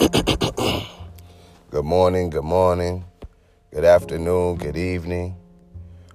[0.00, 3.04] Good morning, good morning,
[3.70, 5.36] good afternoon, good evening.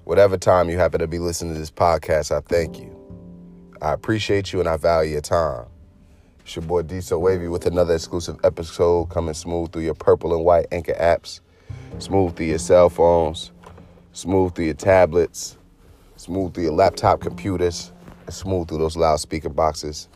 [0.05, 2.95] Whatever time you happen to be listening to this podcast, I thank you.
[3.83, 5.67] I appreciate you and I value your time.
[6.39, 10.35] It's your boy D So Wavy with another exclusive episode coming smooth through your purple
[10.35, 11.41] and white anchor apps,
[11.99, 13.51] smooth through your cell phones,
[14.13, 15.57] smooth through your tablets,
[16.17, 17.91] smooth through your laptop computers,
[18.25, 20.09] and smooth through those loudspeaker boxes.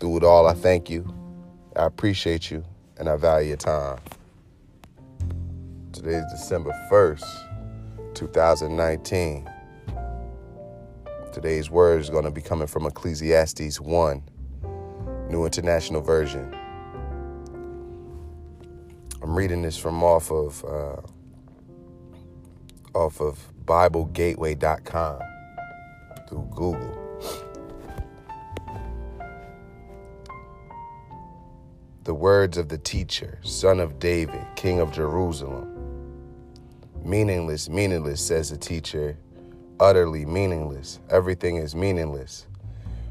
[0.00, 1.10] Through it all, I thank you.
[1.74, 2.62] I appreciate you
[3.00, 3.98] and I value your time.
[5.90, 9.50] Today is December 1st, 2019.
[11.32, 14.22] Today's word is going to be coming from Ecclesiastes 1,
[15.30, 16.54] New International Version.
[19.22, 21.00] I'm reading this from off of uh,
[22.98, 25.20] off of BibleGateway.com
[26.28, 26.99] through Google.
[32.04, 35.68] The words of the teacher, son of David, king of Jerusalem.
[37.04, 39.18] Meaningless, meaningless, says the teacher.
[39.78, 40.98] Utterly meaningless.
[41.10, 42.46] Everything is meaningless.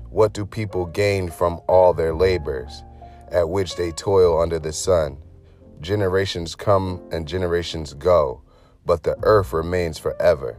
[0.09, 2.83] What do people gain from all their labors,
[3.31, 5.19] at which they toil under the sun?
[5.81, 8.41] Generations come and generations go,
[8.87, 10.57] but the earth remains forever.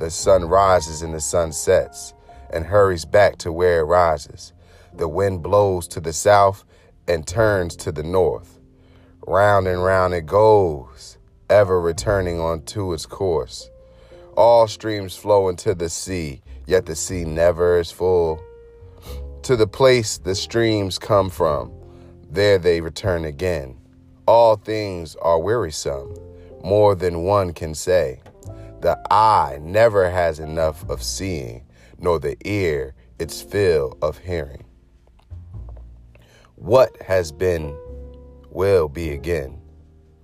[0.00, 2.12] The sun rises and the sun sets,
[2.50, 4.52] and hurries back to where it rises.
[4.92, 6.64] The wind blows to the south
[7.12, 8.58] and turns to the north.
[9.26, 11.18] Round and round it goes,
[11.50, 13.70] ever returning onto its course.
[14.34, 18.42] All streams flow into the sea, yet the sea never is full.
[19.42, 21.70] To the place the streams come from,
[22.30, 23.76] there they return again.
[24.26, 26.14] All things are wearisome,
[26.64, 28.22] more than one can say.
[28.80, 31.64] The eye never has enough of seeing,
[31.98, 34.64] nor the ear its fill of hearing.
[36.62, 37.76] What has been
[38.52, 39.60] will be again.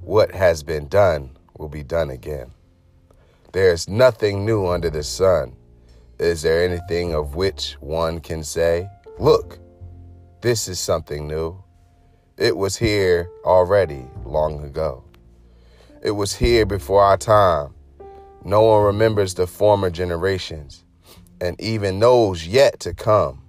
[0.03, 2.53] What has been done will be done again.
[3.53, 5.57] There is nothing new under the sun.
[6.21, 8.89] Is there anything of which one can say,
[9.19, 9.59] Look,
[10.41, 11.61] this is something new?
[12.37, 15.03] It was here already long ago.
[16.05, 17.75] It was here before our time.
[18.45, 20.85] No one remembers the former generations,
[21.41, 23.43] and even those yet to come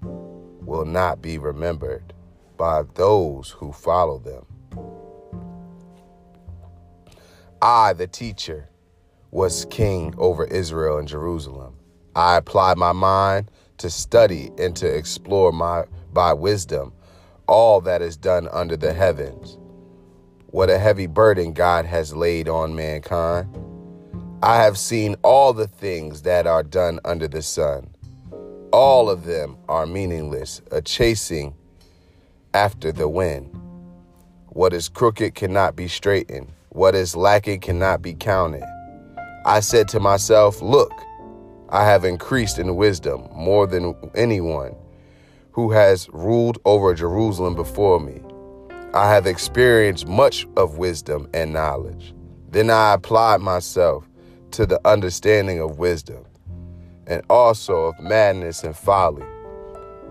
[0.66, 2.16] will not be remembered
[2.59, 4.45] by those who follow them.
[7.61, 8.69] I, the teacher,
[9.31, 11.75] was king over Israel and Jerusalem.
[12.15, 16.93] I applied my mind to study and to explore my by wisdom
[17.47, 19.57] all that is done under the heavens.
[20.47, 23.57] What a heavy burden God has laid on mankind.
[24.43, 27.89] I have seen all the things that are done under the sun.
[28.71, 31.55] All of them are meaningless, a chasing
[32.53, 33.49] after the wind.
[34.47, 36.51] What is crooked cannot be straightened.
[36.69, 38.63] What is lacking cannot be counted.
[39.45, 40.91] I said to myself, Look,
[41.69, 44.75] I have increased in wisdom more than anyone
[45.51, 48.21] who has ruled over Jerusalem before me.
[48.93, 52.13] I have experienced much of wisdom and knowledge.
[52.49, 54.09] Then I applied myself
[54.51, 56.25] to the understanding of wisdom
[57.05, 59.25] and also of madness and folly.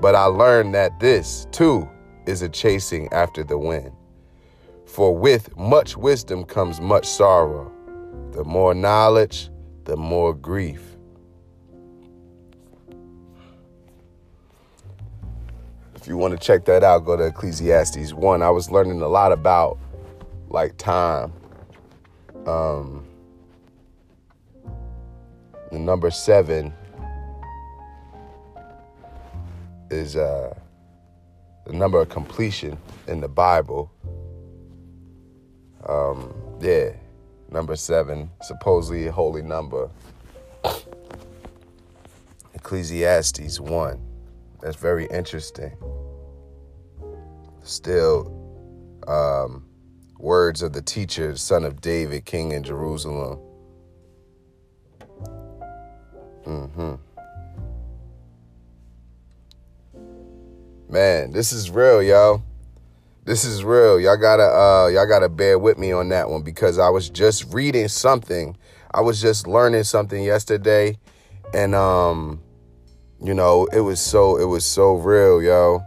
[0.01, 1.89] But I learned that this, too,
[2.29, 3.91] is a chasing after the wind.
[4.85, 7.73] For with much wisdom comes much sorrow.
[8.33, 9.49] The more knowledge,
[9.85, 10.83] the more grief.
[15.95, 18.43] If you want to check that out, go to Ecclesiastes 1.
[18.43, 19.79] I was learning a lot about
[20.49, 21.33] like time.
[22.47, 23.07] Um,
[25.73, 26.73] number seven
[29.91, 30.55] is uh,
[31.69, 33.93] the number of completion in the Bible.
[35.87, 36.93] Um, yeah,
[37.51, 39.91] number seven, supposedly a holy number.
[42.55, 44.01] Ecclesiastes 1.
[44.63, 45.77] That's very interesting.
[47.63, 48.33] Still,
[49.07, 49.67] um,
[50.19, 53.39] words of the teacher, son of David, king in Jerusalem.
[56.47, 56.95] Mm-hmm.
[60.91, 62.43] Man, this is real, yo.
[63.27, 64.01] This is real.
[64.01, 67.53] Y'all gotta uh y'all gotta bear with me on that one because I was just
[67.53, 68.57] reading something.
[68.95, 70.97] I was just learning something yesterday
[71.53, 72.41] and um
[73.23, 75.81] you know, it was so it was so real, yo.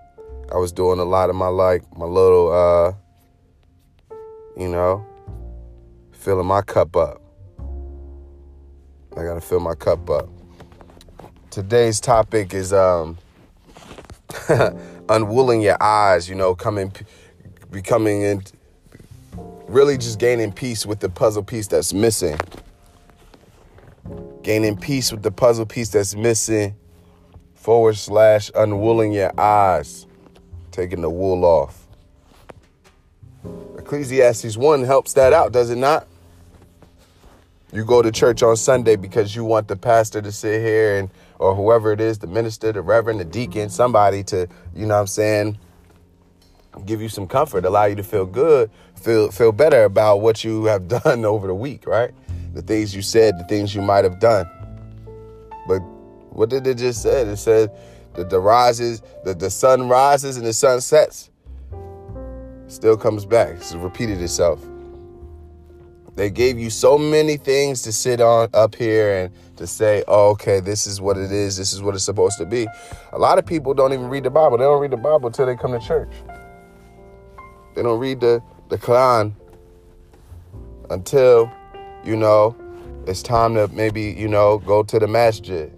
[0.54, 2.94] I was doing a lot of my like my little uh
[4.56, 5.04] you know,
[6.12, 7.20] filling my cup up.
[9.18, 10.30] I gotta fill my cup up.
[11.50, 13.18] Today's topic is um
[15.10, 16.92] unwilling your eyes, you know, coming
[17.72, 18.52] becoming and
[19.68, 22.38] really just gaining peace with the puzzle piece that's missing.
[24.44, 26.76] Gaining peace with the puzzle piece that's missing,
[27.54, 30.08] forward slash unwooling your eyes,
[30.72, 31.88] taking the wool off.
[33.78, 36.08] Ecclesiastes 1 helps that out, does it not?
[37.72, 41.10] You go to church on Sunday because you want the pastor to sit here and
[41.42, 45.02] or whoever it is, the minister, the reverend, the deacon, somebody to, you know what
[45.02, 45.58] I'm saying,
[46.86, 50.66] give you some comfort, allow you to feel good, feel feel better about what you
[50.66, 52.12] have done over the week, right?
[52.54, 54.48] The things you said, the things you might have done.
[55.68, 55.80] But
[56.30, 57.22] what did it just say?
[57.22, 57.72] It said
[58.14, 61.32] that the rises, that the sun rises and the sun sets.
[62.68, 63.56] Still comes back.
[63.56, 64.64] It's repeated itself.
[66.16, 70.32] They gave you so many things to sit on up here and to say, oh,
[70.32, 71.56] okay, this is what it is.
[71.56, 72.68] This is what it's supposed to be.
[73.14, 74.58] A lot of people don't even read the Bible.
[74.58, 76.12] They don't read the Bible until they come to church.
[77.76, 79.34] They don't read the, the Quran
[80.90, 81.50] until,
[82.04, 82.56] you know,
[83.08, 85.72] it's time to maybe, you know, go to the masjid.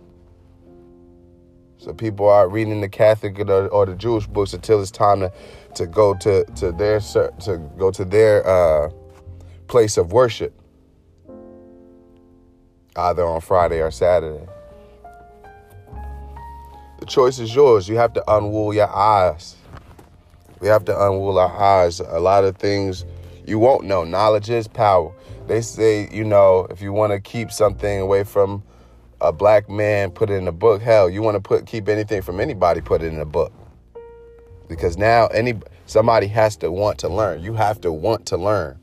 [1.78, 5.32] So people are reading the Catholic or, or the Jewish books until it's time to,
[5.76, 8.90] to go to, to their to go to their uh,
[9.74, 10.54] place of worship,
[12.96, 14.46] either on Friday or Saturday.
[17.00, 17.90] The choice is yours.
[17.90, 19.56] You have to unwool your eyes.
[20.60, 22.00] We have to unwool our eyes.
[22.00, 23.04] A lot of things
[23.48, 24.04] you won't know.
[24.04, 25.12] Knowledge is power.
[25.48, 28.62] They say, you know, if you want to keep something away from
[29.22, 30.84] a black man, put it in a book.
[30.84, 33.52] Hell, you want to put keep anything from anybody, put it in a book.
[34.70, 37.42] Because now any somebody has to want to learn.
[37.42, 38.80] You have to want to learn.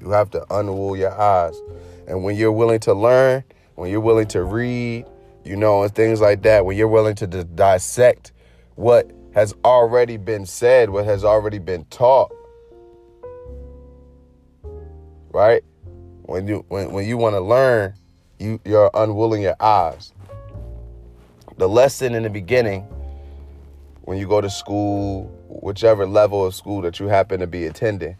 [0.00, 1.60] You have to unwool your eyes.
[2.06, 3.44] And when you're willing to learn,
[3.74, 5.06] when you're willing to read,
[5.44, 8.32] you know, and things like that, when you're willing to d- dissect
[8.76, 12.32] what has already been said, what has already been taught.
[15.30, 15.62] Right?
[16.22, 17.94] When you when, when you want to learn,
[18.38, 20.12] you, you're unwilling your eyes.
[21.58, 22.82] The lesson in the beginning,
[24.02, 28.16] when you go to school, whichever level of school that you happen to be attending,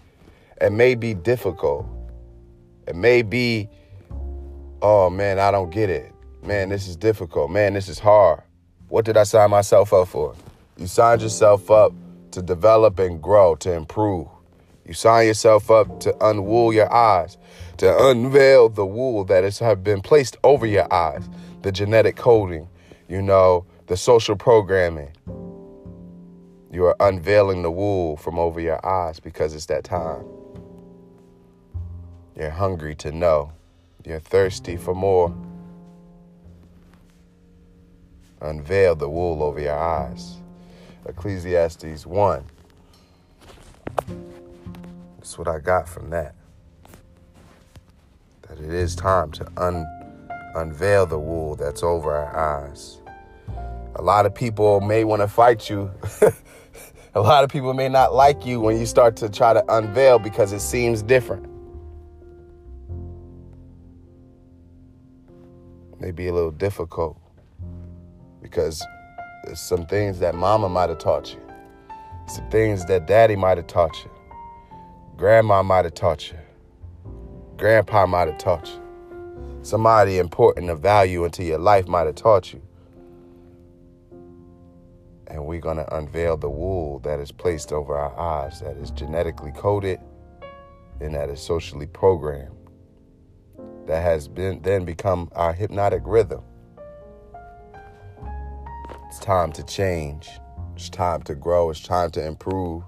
[0.60, 1.86] it may be difficult.
[2.86, 3.68] It may be,
[4.82, 6.12] oh man, I don't get it.
[6.42, 7.50] Man, this is difficult.
[7.50, 8.42] Man, this is hard.
[8.88, 10.34] What did I sign myself up for?
[10.76, 11.92] You signed yourself up
[12.32, 14.28] to develop and grow, to improve.
[14.86, 17.38] You sign yourself up to unwool your eyes,
[17.78, 21.28] to unveil the wool that has been placed over your eyes,
[21.62, 22.68] the genetic coding,
[23.08, 25.10] you know, the social programming.
[26.70, 30.24] You are unveiling the wool from over your eyes because it's that time.
[32.36, 33.52] You're hungry to know.
[34.04, 35.32] You're thirsty for more.
[38.40, 40.36] Unveil the wool over your eyes.
[41.06, 42.44] Ecclesiastes 1.
[45.16, 46.34] That's what I got from that.
[48.42, 49.86] That it is time to un-
[50.56, 52.98] unveil the wool that's over our eyes.
[53.94, 55.88] A lot of people may want to fight you.
[57.14, 60.19] a lot of people may not like you when you start to try to unveil
[60.19, 61.53] because it seems different.
[66.04, 67.16] May be a little difficult
[68.42, 68.84] because
[69.42, 71.40] there's some things that mama might have taught you,
[72.26, 74.10] some things that daddy might have taught you,
[75.17, 76.36] grandma might have taught you,
[77.56, 82.52] grandpa might have taught you, somebody important of value into your life might have taught
[82.52, 82.60] you.
[85.29, 88.90] And we're going to unveil the wool that is placed over our eyes, that is
[88.90, 90.00] genetically coded
[91.00, 92.55] and that is socially programmed,
[93.86, 96.43] that has been then become our hypnotic rhythm.
[99.08, 100.29] It's time to change.
[100.74, 101.70] It's time to grow.
[101.70, 102.82] It's time to improve.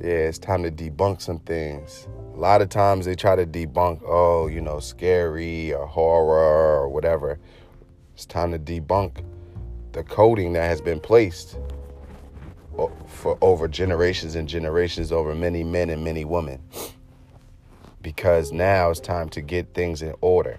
[0.00, 2.08] Yeah, it's time to debunk some things.
[2.34, 6.88] A lot of times they try to debunk, oh, you know, scary or horror or
[6.88, 7.38] whatever.
[8.14, 9.24] It's time to debunk
[9.92, 11.58] the coding that has been placed
[13.06, 16.60] for over generations and generations over many men and many women.
[18.02, 20.58] Because now it's time to get things in order.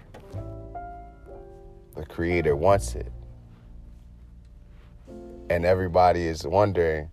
[1.94, 3.12] The Creator wants it.
[5.50, 7.10] And everybody is wondering,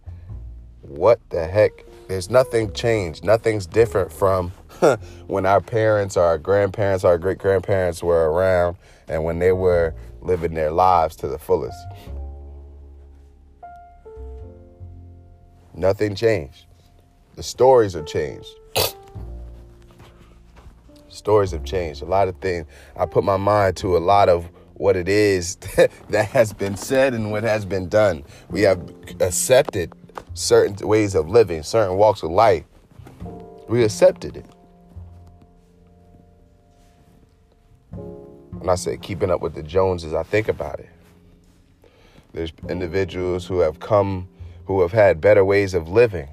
[0.82, 1.86] what the heck?
[2.08, 3.24] There's nothing changed.
[3.24, 4.50] Nothing's different from
[5.28, 10.54] when our parents, our grandparents, our great grandparents were around and when they were living
[10.54, 11.78] their lives to the fullest.
[15.74, 16.66] Nothing changed.
[17.36, 18.50] The stories have changed.
[21.12, 22.02] Stories have changed.
[22.02, 22.66] A lot of things.
[22.98, 25.56] I put my mind to a lot of what it is
[26.10, 28.24] that has been said and what has been done.
[28.50, 28.82] We have
[29.20, 29.94] accepted
[30.34, 32.64] certain ways of living, certain walks of life,
[33.68, 34.46] we accepted it.
[37.92, 40.90] When I say keeping up with the Joneses, I think about it.
[42.34, 44.28] There's individuals who have come,
[44.66, 46.28] who have had better ways of living.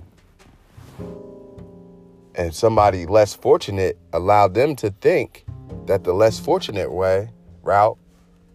[2.38, 5.44] And somebody less fortunate allowed them to think
[5.86, 7.30] that the less fortunate way
[7.62, 7.98] route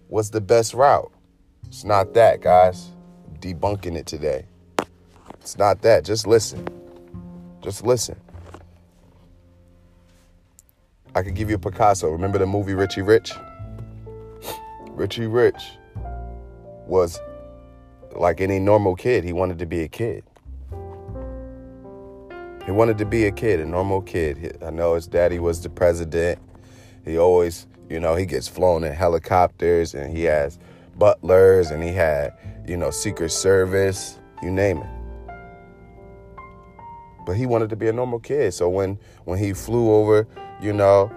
[0.08, 1.12] was the best route.
[1.68, 2.92] It's not that, guys.
[3.28, 4.46] I'm debunking it today.
[5.42, 6.06] It's not that.
[6.06, 6.66] Just listen.
[7.62, 8.16] Just listen.
[11.14, 12.10] I could give you a Picasso.
[12.10, 13.34] Remember the movie Richie Rich?
[14.92, 15.62] Richie Rich
[16.88, 17.20] was
[18.16, 19.26] like any normal kid.
[19.26, 20.24] He wanted to be a kid.
[22.66, 24.58] He wanted to be a kid, a normal kid.
[24.66, 26.40] I know his daddy was the president.
[27.04, 30.58] He always, you know, he gets flown in helicopters and he has
[30.98, 32.32] butlers and he had,
[32.66, 34.88] you know, Secret Service, you name it.
[37.26, 38.54] But he wanted to be a normal kid.
[38.54, 40.26] So when when he flew over,
[40.62, 41.12] you know,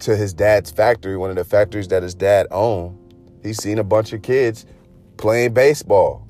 [0.00, 2.96] to his dad's factory, one of the factories that his dad owned,
[3.42, 4.64] he seen a bunch of kids
[5.16, 6.27] playing baseball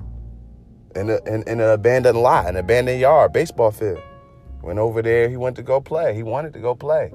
[0.99, 4.01] in, a, in, in an abandoned lot, an abandoned yard, baseball field.
[4.61, 6.13] Went over there, he went to go play.
[6.13, 7.13] He wanted to go play.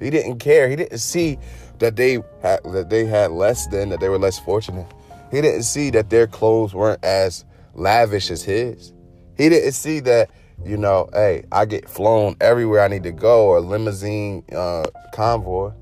[0.00, 0.68] He didn't care.
[0.68, 1.38] He didn't see
[1.78, 4.86] that they had that they had less than, that they were less fortunate.
[5.30, 8.92] He didn't see that their clothes weren't as lavish as his.
[9.36, 10.30] He didn't see that,
[10.64, 15.72] you know, hey, I get flown everywhere I need to go, or limousine uh, convoy,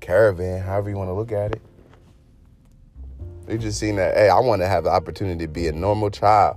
[0.00, 1.62] caravan, however you want to look at it.
[3.46, 6.10] They just seen that, hey, I want to have the opportunity to be a normal
[6.10, 6.56] child.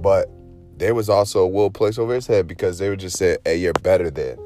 [0.00, 0.30] But
[0.76, 3.56] there was also a will place over his head because they would just say, hey,
[3.56, 4.38] you're better than.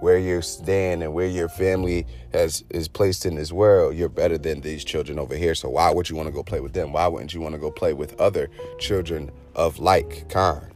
[0.00, 4.36] Where you stand and where your family has is placed in this world, you're better
[4.36, 5.54] than these children over here.
[5.54, 6.92] So why would you want to go play with them?
[6.92, 10.66] Why wouldn't you want to go play with other children of like kind?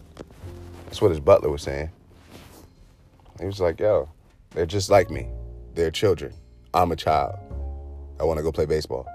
[0.84, 1.90] That's what his butler was saying.
[3.40, 4.08] He was like, yo,
[4.50, 5.28] they're just like me.
[5.74, 6.32] They're children.
[6.76, 7.38] I'm a child.
[8.20, 9.08] I want to go play baseball.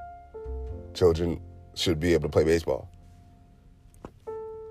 [0.96, 1.40] Children
[1.76, 2.90] should be able to play baseball.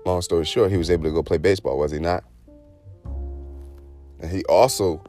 [0.05, 2.25] Long story short, he was able to go play baseball, was he not?
[4.19, 5.01] And he also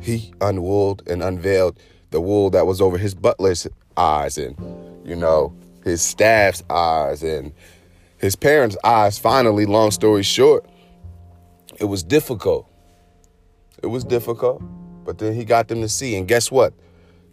[0.00, 1.80] he unwooled and unveiled
[2.10, 3.66] the wool that was over his butler's
[3.96, 4.54] eyes and
[5.06, 7.54] you know his staff's eyes and
[8.18, 9.18] his parents' eyes.
[9.18, 10.68] Finally, long story short,
[11.78, 12.68] it was difficult.
[13.82, 14.62] It was difficult,
[15.06, 16.16] but then he got them to see.
[16.16, 16.74] And guess what?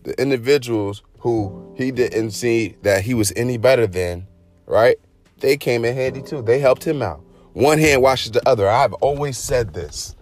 [0.07, 4.25] The individuals who he didn't see that he was any better than,
[4.65, 4.97] right?
[5.39, 6.41] They came in handy too.
[6.41, 7.21] They helped him out.
[7.51, 8.69] One hand washes the other.
[8.69, 10.15] I've always said this.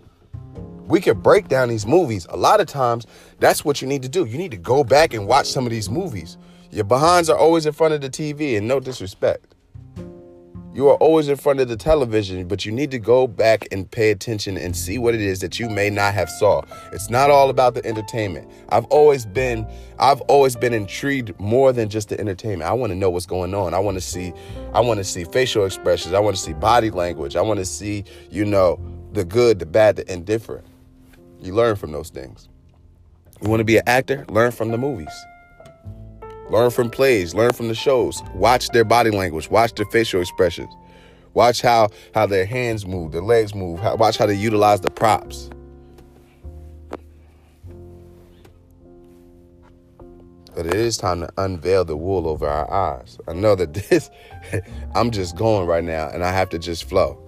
[0.87, 2.25] We could break down these movies.
[2.31, 3.05] A lot of times,
[3.39, 4.25] that's what you need to do.
[4.25, 6.37] You need to go back and watch some of these movies.
[6.71, 9.54] Your behinds are always in front of the TV, and no disrespect.
[10.75, 13.89] You are always in front of the television, but you need to go back and
[13.89, 16.63] pay attention and see what it is that you may not have saw.
[16.91, 18.51] It's not all about the entertainment.
[18.67, 19.65] I've always been
[19.99, 22.69] I've always been intrigued more than just the entertainment.
[22.69, 23.73] I want to know what's going on.
[23.73, 24.33] I want to see
[24.73, 26.13] I want to see facial expressions.
[26.13, 27.37] I want to see body language.
[27.37, 28.77] I want to see, you know,
[29.13, 30.67] the good, the bad, the indifferent.
[31.41, 32.49] You learn from those things.
[33.41, 34.25] You want to be an actor?
[34.27, 35.15] Learn from the movies.
[36.49, 38.21] Learn from plays, learn from the shows.
[38.33, 40.73] Watch their body language, watch their facial expressions.
[41.33, 43.79] Watch how how their hands move, their legs move.
[43.79, 45.49] How, watch how they utilize the props.
[50.55, 53.17] But it is time to unveil the wool over our eyes.
[53.27, 54.09] I know that this,
[54.95, 57.24] I'm just going right now and I have to just flow.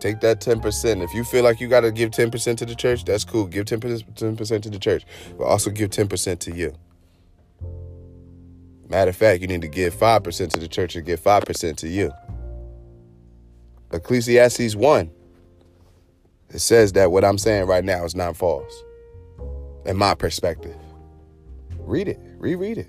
[0.00, 1.02] Take that 10%.
[1.02, 3.46] If you feel like you got to give 10% to the church, that's cool.
[3.46, 5.04] Give 10% to the church,
[5.36, 6.74] but also give 10% to you.
[8.88, 11.88] Matter of fact, you need to give 5% to the church and give 5% to
[11.88, 12.10] you.
[13.92, 15.10] Ecclesiastes 1.
[16.48, 18.82] It says that what I'm saying right now is not false.
[19.84, 20.76] In my perspective.
[21.78, 22.18] Read it.
[22.38, 22.88] Reread it.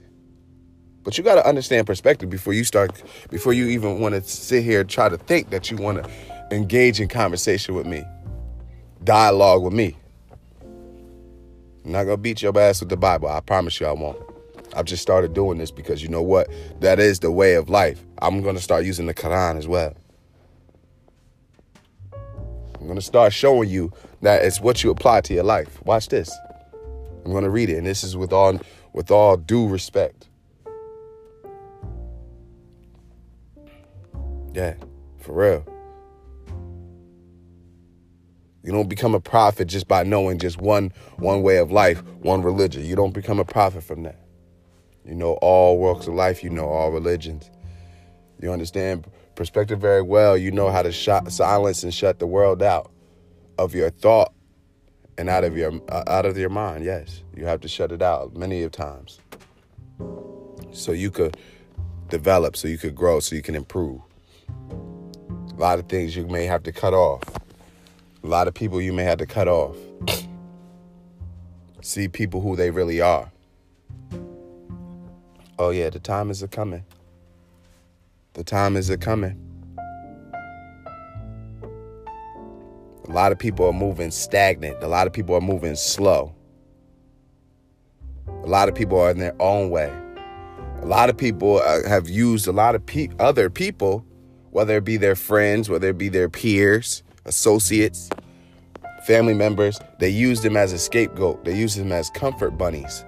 [1.03, 4.63] But you got to understand perspective before you start, before you even want to sit
[4.63, 6.09] here and try to think that you want to
[6.51, 8.03] engage in conversation with me,
[9.03, 9.97] dialogue with me.
[11.85, 13.29] I'm not gonna beat your ass with the Bible.
[13.29, 14.21] I promise you I won't.
[14.75, 16.49] I've just started doing this because you know what?
[16.81, 18.03] That is the way of life.
[18.21, 19.95] I'm gonna start using the Quran as well.
[22.79, 23.91] I'm gonna start showing you
[24.21, 25.83] that it's what you apply to your life.
[25.85, 26.31] Watch this.
[27.25, 28.59] I'm gonna read it, and this is with all
[28.93, 30.27] with all due respect.
[34.53, 34.75] Yeah,
[35.19, 35.70] for real.
[38.63, 42.41] You don't become a prophet just by knowing just one one way of life, one
[42.41, 42.85] religion.
[42.85, 44.19] You don't become a prophet from that.
[45.05, 47.49] You know all walks of life, you know all religions.
[48.39, 50.37] You understand perspective very well.
[50.37, 52.91] You know how to shut, silence and shut the world out
[53.57, 54.33] of your thought
[55.17, 56.85] and out of your uh, out of your mind.
[56.85, 59.19] Yes, you have to shut it out many of times,
[60.71, 61.35] so you could
[62.09, 64.01] develop, so you could grow, so you can improve.
[64.69, 67.23] A lot of things you may have to cut off.
[68.23, 69.75] A lot of people you may have to cut off.
[71.81, 73.31] See people who they really are.
[75.57, 76.85] Oh yeah, the time is a coming.
[78.33, 79.37] The time is a coming.
[83.07, 84.81] A lot of people are moving stagnant.
[84.83, 86.33] A lot of people are moving slow.
[88.27, 89.91] A lot of people are in their own way.
[90.81, 94.05] A lot of people uh, have used a lot of pe- other people,
[94.51, 98.09] whether it be their friends, whether it be their peers, associates,
[99.05, 101.43] family members, they use them as a scapegoat.
[101.43, 103.05] They use them as comfort bunnies.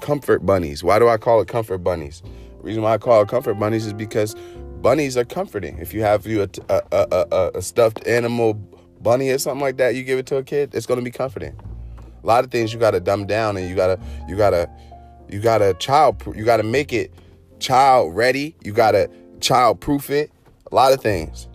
[0.00, 0.84] Comfort bunnies.
[0.84, 2.22] Why do I call it comfort bunnies?
[2.58, 4.34] The reason why I call it comfort bunnies is because
[4.82, 5.78] bunnies are comforting.
[5.78, 8.54] If you have you a, a, a, a, stuffed animal
[9.00, 11.10] bunny or something like that, you give it to a kid, it's going to be
[11.10, 11.58] comforting.
[12.22, 14.50] A lot of things you got to dumb down and you got to you got
[14.50, 14.68] to
[15.28, 17.12] you got to child you got to make it
[17.60, 18.56] child ready.
[18.62, 19.08] You got to
[19.40, 20.30] child proof it.
[20.70, 21.48] A lot of things.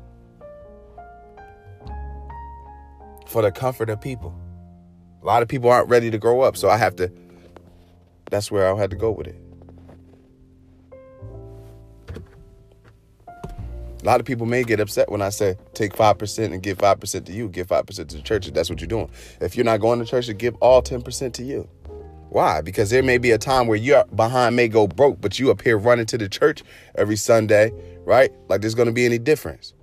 [3.32, 4.36] For the comfort of people.
[5.22, 7.10] A lot of people aren't ready to grow up, so I have to
[8.30, 9.36] that's where I had to go with it.
[14.02, 17.26] A lot of people may get upset when I say take 5% and give 5%
[17.26, 19.10] to you, give 5% to the church if that's what you're doing.
[19.40, 21.70] If you're not going to church, to give all 10% to you.
[22.30, 22.60] Why?
[22.60, 25.78] Because there may be a time where you're behind may go broke, but you appear
[25.78, 26.64] running to the church
[26.96, 27.72] every Sunday,
[28.04, 28.32] right?
[28.50, 29.74] Like there's going to be any difference.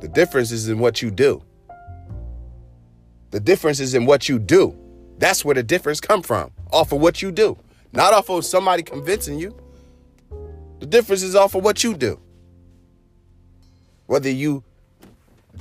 [0.00, 1.42] The difference is in what you do.
[3.30, 4.76] The difference is in what you do.
[5.18, 7.58] That's where the difference come from, off of what you do.
[7.92, 9.56] Not off of somebody convincing you.
[10.80, 12.20] The difference is off of what you do
[14.06, 14.62] whether you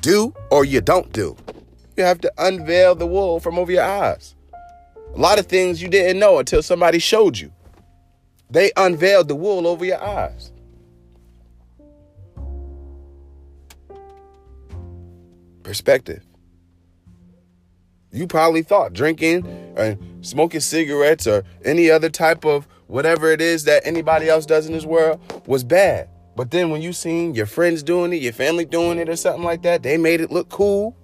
[0.02, 1.36] do or you don't do.
[1.98, 4.36] You have to unveil the wool from over your eyes.
[5.14, 7.52] A lot of things you didn't know until somebody showed you.
[8.50, 10.52] They unveiled the wool over your eyes.
[15.64, 16.24] Perspective.
[18.16, 23.66] You probably thought drinking and smoking cigarettes or any other type of whatever it is
[23.66, 26.08] that anybody else does in this world was bad.
[26.36, 29.44] But then when you seen your friends doing it, your family doing it, or something
[29.44, 30.96] like that, they made it look cool.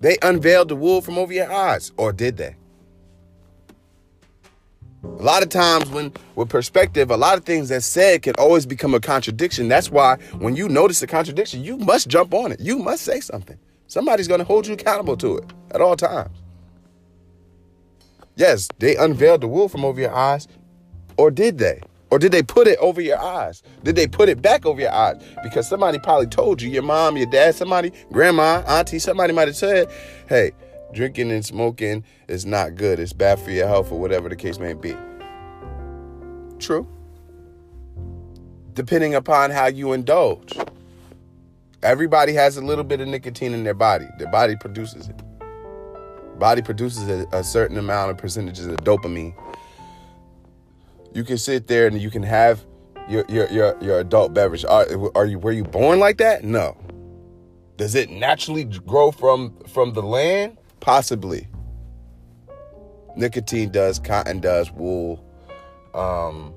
[0.00, 2.56] They unveiled the wool from over your eyes, or did they?
[5.02, 8.66] A lot of times, when with perspective, a lot of things that said can always
[8.66, 9.68] become a contradiction.
[9.68, 12.60] That's why when you notice a contradiction, you must jump on it.
[12.60, 13.58] You must say something.
[13.88, 16.36] Somebody's going to hold you accountable to it at all times.
[18.36, 20.46] Yes, they unveiled the wool from over your eyes,
[21.16, 21.80] or did they?
[22.10, 23.62] Or did they put it over your eyes?
[23.82, 25.20] Did they put it back over your eyes?
[25.42, 29.56] Because somebody probably told you, your mom, your dad, somebody, grandma, auntie, somebody might have
[29.56, 29.90] said,
[30.28, 30.52] hey,
[30.92, 33.00] drinking and smoking is not good.
[33.00, 34.94] It's bad for your health or whatever the case may be.
[36.58, 36.86] True.
[38.74, 40.56] Depending upon how you indulge.
[41.86, 44.06] Everybody has a little bit of nicotine in their body.
[44.18, 45.22] Their body produces it.
[46.38, 49.34] Body produces a, a certain amount of percentages of dopamine
[51.16, 52.64] you can sit there and you can have
[53.08, 54.64] your your your, your adult beverage.
[54.66, 56.44] Are, are you were you born like that?
[56.44, 56.76] No.
[57.78, 60.58] Does it naturally grow from from the land?
[60.80, 61.48] Possibly.
[63.16, 65.24] Nicotine does, cotton does, wool.
[65.94, 66.52] Um,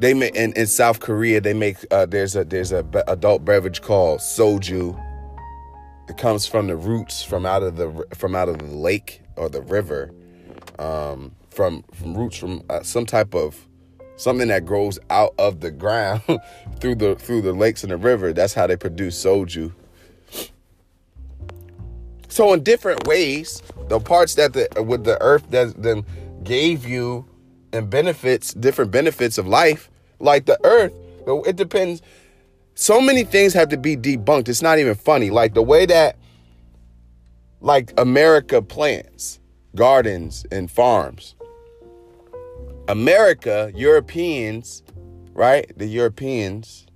[0.00, 3.44] they make in, in South Korea they make uh, there's a there's a be- adult
[3.44, 4.98] beverage called soju.
[6.08, 9.48] It comes from the roots from out of the from out of the lake or
[9.48, 10.10] the river.
[10.78, 13.68] Um, from from roots from uh, some type of
[14.16, 16.22] something that grows out of the ground
[16.80, 18.32] through the through the lakes and the river.
[18.32, 19.72] That's how they produce soju.
[22.28, 26.06] So in different ways, the parts that the with the earth that then
[26.42, 27.26] gave you
[27.72, 29.89] and benefits, different benefits of life,
[30.20, 30.92] like the earth,
[31.46, 32.02] it depends.
[32.74, 34.48] So many things have to be debunked.
[34.48, 35.30] It's not even funny.
[35.30, 36.16] Like the way that
[37.60, 39.40] like America plants
[39.74, 41.34] gardens and farms.
[42.88, 44.82] America, Europeans,
[45.32, 45.70] right?
[45.76, 46.86] The Europeans,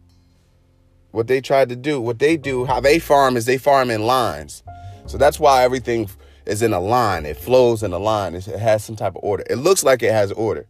[1.13, 4.03] what they tried to do, what they do, how they farm is they farm in
[4.03, 4.63] lines.
[5.07, 6.09] So that's why everything
[6.47, 7.27] is in a line.
[7.27, 8.35] It flows in a line.
[8.35, 9.45] It has some type of order.
[9.49, 10.67] It looks like it has order.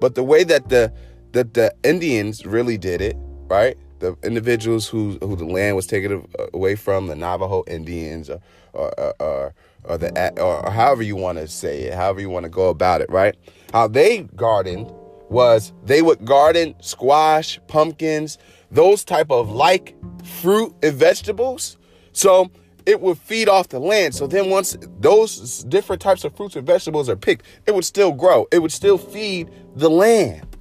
[0.00, 0.92] But the way that the
[1.36, 3.16] that the Indians really did it,
[3.48, 3.76] right?
[3.98, 8.40] the individuals who who the land was taken away from, the Navajo Indians, or
[8.72, 12.50] or, or, or the or however you want to say it, however you want to
[12.50, 13.36] go about it, right?
[13.72, 14.92] How they gardened
[15.28, 18.38] was they would garden squash, pumpkins,
[18.70, 19.96] those type of like
[20.40, 21.78] fruit and vegetables.
[22.12, 22.50] So
[22.86, 24.14] it would feed off the land.
[24.14, 28.12] So then once those different types of fruits and vegetables are picked, it would still
[28.12, 28.46] grow.
[28.52, 30.55] It would still feed the land.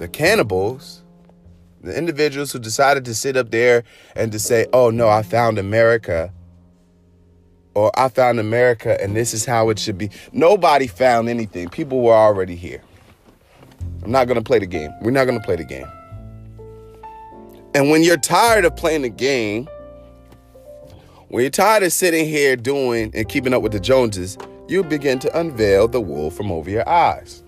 [0.00, 1.02] The cannibals,
[1.82, 3.84] the individuals who decided to sit up there
[4.16, 6.32] and to say, "Oh no, I found America."
[7.74, 10.08] Or I found America and this is how it should be.
[10.32, 11.68] Nobody found anything.
[11.68, 12.80] People were already here.
[14.02, 14.90] I'm not going to play the game.
[15.02, 15.86] We're not going to play the game.
[17.74, 19.68] And when you're tired of playing the game,
[21.28, 25.18] when you're tired of sitting here doing and keeping up with the Joneses, you begin
[25.18, 27.44] to unveil the wool from over your eyes.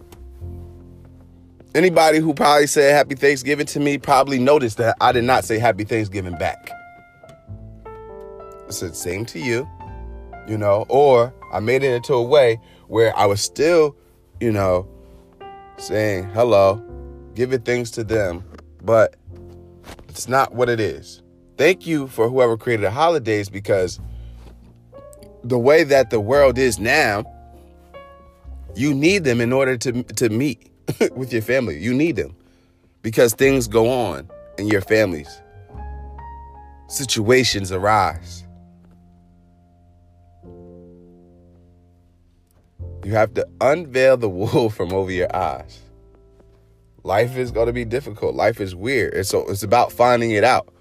[1.75, 5.59] Anybody who probably said happy Thanksgiving to me probably noticed that I did not say
[5.59, 6.71] happy Thanksgiving back.
[7.87, 9.67] I said same to you,
[10.47, 13.97] you know, or I made it into a way where I was still,
[14.39, 14.87] you know,
[15.79, 16.83] saying hello,
[17.35, 18.45] giving things to them,
[18.83, 19.17] but
[20.11, 21.23] it's not what it is.
[21.57, 23.99] Thank you for whoever created the holidays because
[25.43, 27.25] the way that the world is now,
[28.75, 30.72] you need them in order to, to meet
[31.13, 31.79] with your family.
[31.79, 32.37] You need them
[33.03, 35.41] because things go on in your families,
[36.89, 38.45] situations arise.
[43.05, 45.81] You have to unveil the wool from over your eyes.
[47.05, 48.37] Life is going to be difficult.
[48.37, 49.15] Life is weird.
[49.15, 50.73] And so it's about finding it out.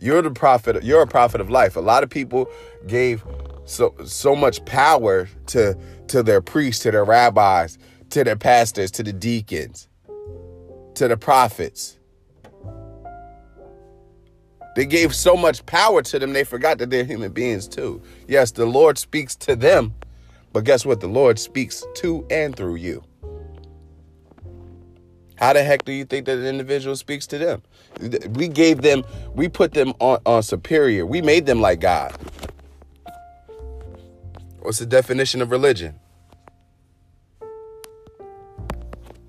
[0.00, 0.82] You're the prophet.
[0.82, 1.76] You're a prophet of life.
[1.76, 2.50] A lot of people
[2.86, 3.22] gave
[3.66, 7.78] so so much power to to their priests, to their rabbis,
[8.10, 9.88] to their pastors, to the deacons,
[10.94, 11.98] to the prophets.
[14.76, 18.02] They gave so much power to them, they forgot that they're human beings too.
[18.28, 19.94] Yes, the Lord speaks to them,
[20.52, 21.00] but guess what?
[21.00, 23.02] The Lord speaks to and through you.
[25.36, 27.62] How the heck do you think that an individual speaks to them?
[28.32, 31.06] We gave them, we put them on, on superior.
[31.06, 32.14] We made them like God.
[34.60, 35.98] What's the definition of religion?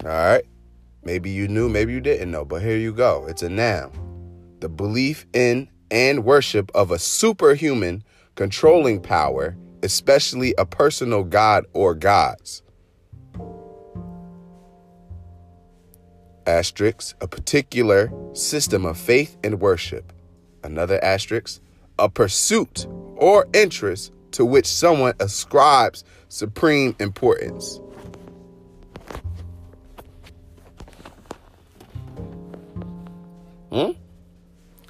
[0.04, 0.44] All right.
[1.04, 3.26] Maybe you knew, maybe you didn't know, but here you go.
[3.28, 3.92] It's a noun.
[4.60, 8.04] The belief in and worship of a superhuman
[8.36, 12.62] controlling power, especially a personal god or gods.
[16.48, 20.12] asterisk, a particular system of faith and worship.
[20.64, 21.62] Another asterisk,
[21.98, 27.80] a pursuit or interest to which someone ascribes supreme importance.
[33.72, 33.92] Hmm?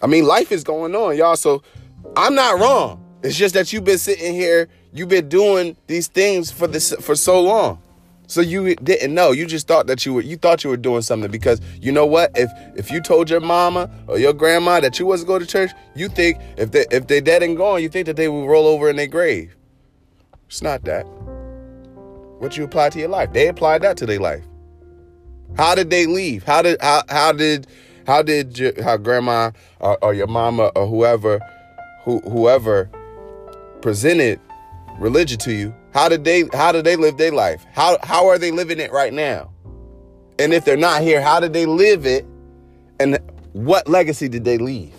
[0.01, 1.35] I mean, life is going on, y'all.
[1.35, 1.61] So
[2.15, 3.03] I'm not wrong.
[3.23, 7.15] It's just that you've been sitting here, you've been doing these things for this for
[7.15, 7.81] so long.
[8.25, 9.31] So you didn't know.
[9.31, 12.05] You just thought that you were you thought you were doing something because you know
[12.05, 12.31] what?
[12.35, 15.71] If if you told your mama or your grandma that you wasn't going to church,
[15.95, 18.67] you think if they if they dead and gone, you think that they will roll
[18.67, 19.55] over in their grave.
[20.47, 21.03] It's not that.
[22.39, 23.33] What you apply to your life.
[23.33, 24.45] They applied that to their life.
[25.57, 26.43] How did they leave?
[26.43, 27.67] How did how how did
[28.07, 31.39] how did your, how grandma or, or your mama or whoever
[32.03, 32.89] who whoever
[33.81, 34.39] presented
[34.99, 37.65] religion to you how did they how did they live their life?
[37.73, 39.51] How how are they living it right now?
[40.39, 42.25] And if they're not here, how did they live it?
[42.99, 43.19] And
[43.53, 44.95] what legacy did they leave?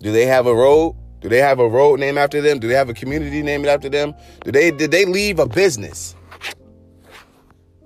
[0.00, 0.94] Do they have a road?
[1.20, 2.60] Do they have a road named after them?
[2.60, 4.14] Do they have a community named after them?
[4.44, 6.14] Do they did they leave a business?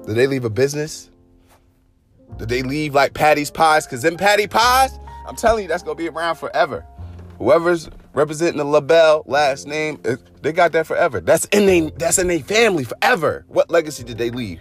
[0.06, 1.08] Did they leave a business?
[2.38, 3.86] Did they leave like Patti's Pies?
[3.86, 6.84] Cause them Patty Pies, I'm telling you, that's gonna be around forever.
[7.38, 10.00] Whoever's representing the LaBelle last name,
[10.42, 11.20] they got that forever.
[11.20, 13.44] That's in they that's in their family forever.
[13.48, 14.60] What legacy did they leave?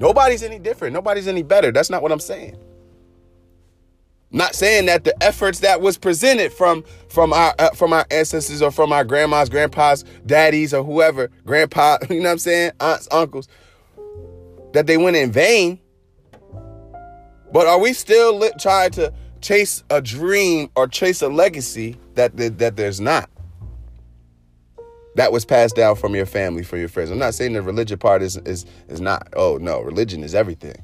[0.00, 0.94] Nobody's any different.
[0.94, 1.70] Nobody's any better.
[1.72, 2.56] That's not what I'm saying.
[4.32, 8.62] Not saying that the efforts that was presented from from our uh, from our ancestors
[8.62, 13.08] or from our grandmas, grandpas, daddies, or whoever, grandpa, you know what I'm saying, aunts,
[13.10, 13.48] uncles,
[14.72, 15.80] that they went in vain.
[17.52, 22.36] But are we still li- trying to chase a dream or chase a legacy that,
[22.38, 23.30] that, that there's not.
[25.16, 27.10] That was passed down from your family, from your friends.
[27.10, 29.28] I'm not saying the religion part is is is not.
[29.36, 30.76] Oh no, religion is everything.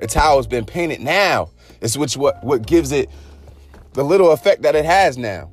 [0.00, 1.50] It's how it's been painted now.
[1.80, 3.10] It's which what what gives it
[3.94, 5.50] the little effect that it has now.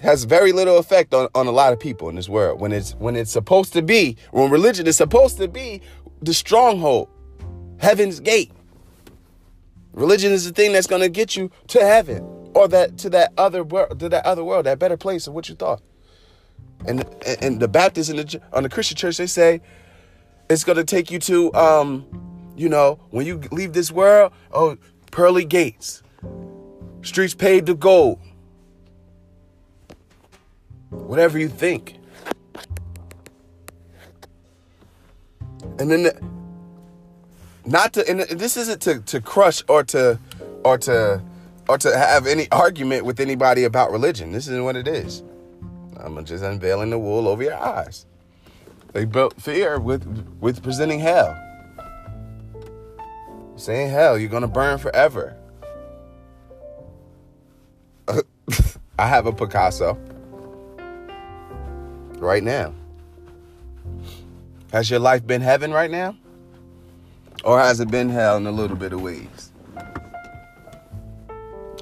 [0.00, 2.92] has very little effect on, on a lot of people in this world when it's
[2.96, 5.82] when it's supposed to be when religion is supposed to be
[6.22, 7.08] the stronghold
[7.78, 8.52] heaven's gate.
[9.92, 12.22] Religion is the thing that's going to get you to heaven
[12.54, 15.48] or that to that other world to that other world that better place of what
[15.48, 15.82] you thought.
[16.86, 17.04] And
[17.42, 19.60] and the baptists and the on the christian church they say
[20.48, 22.06] it's going to take you to um
[22.56, 24.76] you know when you leave this world oh
[25.10, 26.02] pearly gates
[27.02, 28.20] streets paved with gold.
[30.90, 31.96] Whatever you think.
[35.78, 36.37] And then, the,
[37.70, 40.18] not to, and this isn't to, to crush or to,
[40.64, 41.22] or to,
[41.68, 44.32] or to have any argument with anybody about religion.
[44.32, 45.22] This isn't what it is.
[45.96, 48.06] I'm just unveiling the wool over your eyes.
[48.92, 50.06] They built fear with,
[50.40, 51.36] with presenting hell.
[53.56, 55.36] Saying hell, you're gonna burn forever.
[58.98, 59.98] I have a Picasso
[62.20, 62.74] right now?
[64.72, 66.16] Has your life been heaven right now?
[67.44, 69.52] Or has it been hell in a little bit of ways?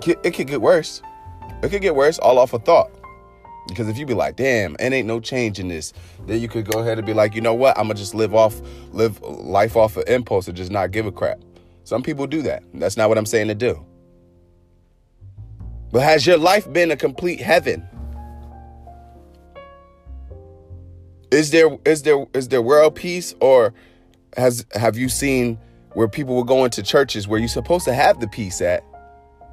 [0.06, 1.02] It could get worse.
[1.62, 2.90] It could get worse all off a of thought.
[3.68, 5.92] Because if you be like, damn, it ain't no change in this,
[6.26, 7.76] then you could go ahead and be like, you know what?
[7.76, 8.60] I'm gonna just live off,
[8.92, 11.40] live life off of impulse and just not give a crap.
[11.82, 12.62] Some people do that.
[12.74, 13.84] That's not what I'm saying to do.
[15.90, 17.88] But has your life been a complete heaven?
[21.30, 23.74] is there is there is there world peace or
[24.36, 25.58] has have you seen
[25.94, 28.84] where people will go into churches where you're supposed to have the peace at?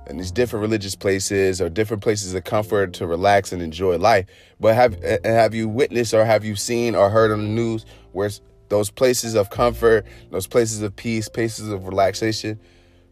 [0.05, 4.25] And these different religious places or different places of comfort to relax and enjoy life.
[4.59, 8.29] But have have you witnessed or have you seen or heard on the news where
[8.67, 12.59] those places of comfort those places of peace places of relaxation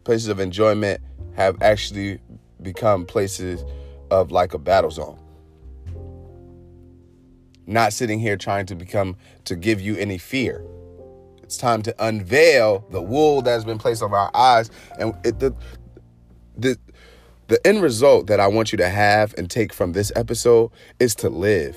[0.04, 1.00] places of enjoyment
[1.34, 2.18] have actually
[2.60, 3.64] become places
[4.10, 5.18] of like a battle zone?
[7.66, 10.62] Not sitting here trying to become to give you any fear.
[11.52, 15.38] It's time to unveil the wool that has been placed over our eyes, and it,
[15.38, 15.54] the
[16.56, 16.78] the
[17.48, 21.14] the end result that I want you to have and take from this episode is
[21.16, 21.76] to live.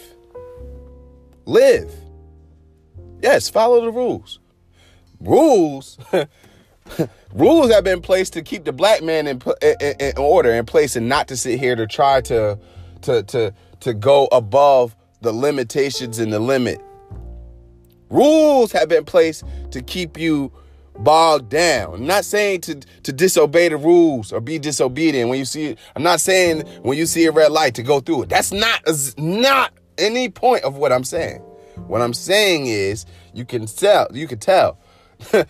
[1.44, 1.92] Live.
[3.22, 4.40] Yes, follow the rules.
[5.20, 5.98] Rules.
[7.34, 10.96] rules have been placed to keep the black man in, in, in order in place
[10.96, 12.58] and not to sit here to try to
[13.02, 16.80] to to to go above the limitations and the limit.
[18.16, 20.50] Rules have been placed to keep you
[21.00, 21.96] bogged down.
[21.96, 25.80] I'm not saying to, to disobey the rules or be disobedient when you see it.
[25.98, 28.30] I'm not saying when you see a red light to go through it.
[28.30, 28.82] That's not
[29.18, 31.40] not any point of what I'm saying.
[31.88, 34.80] What I'm saying is you can tell, you can tell.
[35.32, 35.46] they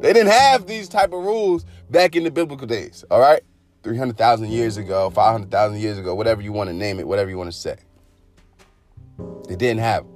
[0.00, 3.42] didn't have these type of rules back in the biblical days, all right?
[3.82, 7.50] 300,000 years ago, 500,000 years ago, whatever you want to name it, whatever you want
[7.50, 7.76] to say.
[9.48, 10.15] They didn't have them.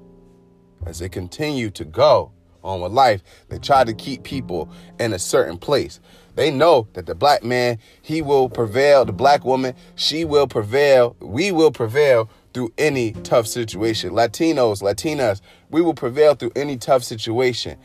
[0.86, 5.18] As they continue to go on with life, they try to keep people in a
[5.18, 6.00] certain place.
[6.36, 9.04] They know that the black man, he will prevail.
[9.04, 11.16] The black woman, she will prevail.
[11.20, 14.10] We will prevail through any tough situation.
[14.10, 15.40] Latinos, Latinas,
[15.70, 17.78] we will prevail through any tough situation.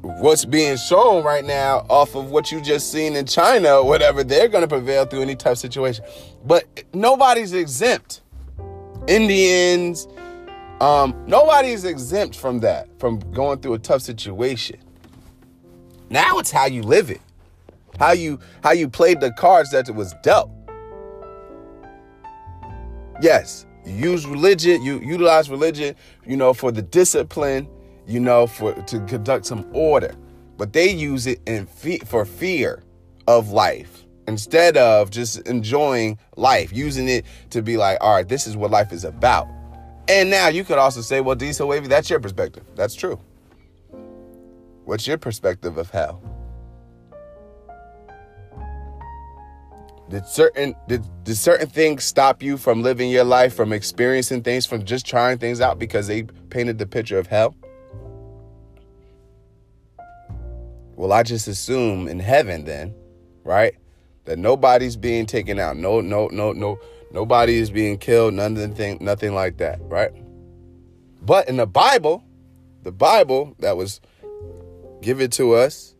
[0.00, 4.48] What's being shown right now off of what you just seen in China whatever, they're
[4.48, 6.04] going to prevail through any tough situation.
[6.44, 8.22] But nobody's exempt.
[9.08, 10.06] Indians,
[10.80, 14.78] um, nobody's exempt from that, from going through a tough situation.
[16.10, 17.20] Now it's how you live it,
[17.98, 20.50] how you how you played the cards that it was dealt.
[23.20, 27.68] Yes, use religion, you utilize religion, you know, for the discipline,
[28.06, 30.14] you know, for to conduct some order,
[30.56, 32.82] but they use it in fe- for fear
[33.26, 38.46] of life instead of just enjoying life, using it to be like, all right, this
[38.46, 39.48] is what life is about.
[40.08, 42.64] And now you could also say, well, Diesel Wavy, that's your perspective.
[42.74, 43.20] That's true.
[44.84, 46.22] What's your perspective of hell?
[50.08, 54.64] Did certain did, did certain things stop you from living your life, from experiencing things,
[54.64, 57.54] from just trying things out because they painted the picture of hell?
[60.96, 62.94] Well, I just assume in heaven then,
[63.44, 63.74] right?
[64.24, 65.76] That nobody's being taken out.
[65.76, 66.78] No, no, no, no
[67.10, 70.12] Nobody is being killed, nothing, nothing like that, right?
[71.22, 72.22] But in the Bible,
[72.82, 74.00] the Bible that was
[75.00, 75.94] given to us,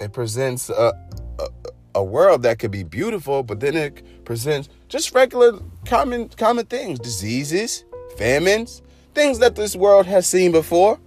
[0.00, 0.92] it presents a,
[1.38, 1.48] a,
[1.96, 6.98] a world that could be beautiful, but then it presents just regular common common things,
[6.98, 7.84] diseases,
[8.16, 8.82] famines,
[9.14, 10.98] things that this world has seen before.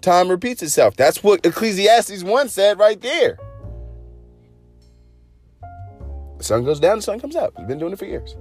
[0.00, 0.96] Time repeats itself.
[0.96, 3.38] That's what Ecclesiastes 1 said right there.
[6.44, 7.54] The sun goes down, the sun comes up.
[7.56, 8.36] We've been doing it for years.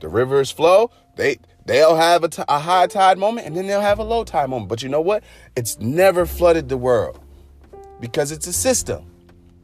[0.00, 0.90] The rivers flow.
[1.16, 4.24] They they'll have a, t- a high tide moment and then they'll have a low
[4.24, 4.68] tide moment.
[4.68, 5.24] But you know what?
[5.56, 7.18] It's never flooded the world
[7.98, 9.10] because it's a system.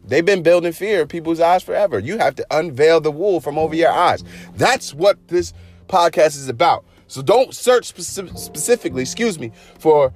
[0.06, 1.98] They've been building fear in people's eyes forever.
[1.98, 4.24] You have to unveil the wool from over your eyes.
[4.56, 5.52] That's what this
[5.86, 6.86] podcast is about.
[7.08, 10.14] So don't search speci- specifically, excuse me, for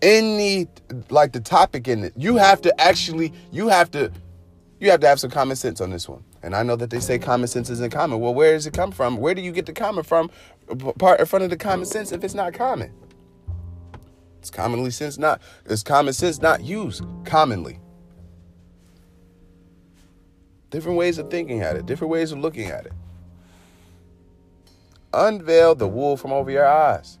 [0.00, 0.68] any
[1.10, 2.14] like the topic in it.
[2.16, 4.10] You have to actually, you have to,
[4.80, 6.24] you have to have some common sense on this one.
[6.42, 8.20] And I know that they say common sense isn't common.
[8.20, 9.16] Well, where does it come from?
[9.16, 10.30] Where do you get the common from?
[10.98, 12.92] Part in front of the common sense if it's not common.
[14.38, 15.42] It's commonly sense not.
[15.66, 17.80] It's common sense not used commonly.
[20.70, 21.86] Different ways of thinking at it.
[21.86, 22.92] Different ways of looking at it.
[25.12, 27.18] Unveil the wool from over your eyes.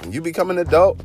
[0.00, 1.00] When you become an adult,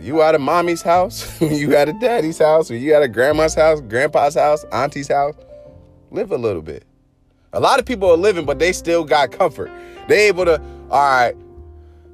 [0.00, 3.80] you out of mommy's house, you out of daddy's house, you out of grandma's house,
[3.80, 5.34] grandpa's house, auntie's house,
[6.10, 6.84] live a little bit.
[7.52, 9.70] A lot of people are living, but they still got comfort.
[10.08, 11.34] They able to, all right,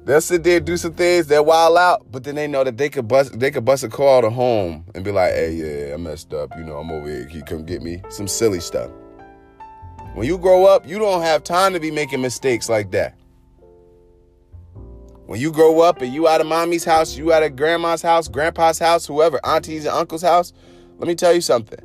[0.05, 2.89] they'll sit there do some things, they'll wild out, but then they know that they
[2.89, 5.97] could bust they could bust a call to home and be like, hey, yeah, I
[5.97, 6.55] messed up.
[6.57, 7.25] You know, I'm over here.
[7.25, 8.01] Can you come get me?
[8.09, 8.91] Some silly stuff.
[10.13, 13.15] When you grow up, you don't have time to be making mistakes like that.
[15.25, 18.27] When you grow up and you out of mommy's house, you out of grandma's house,
[18.27, 20.53] grandpa's house, whoever, auntie's and uncle's house,
[20.99, 21.79] let me tell you something.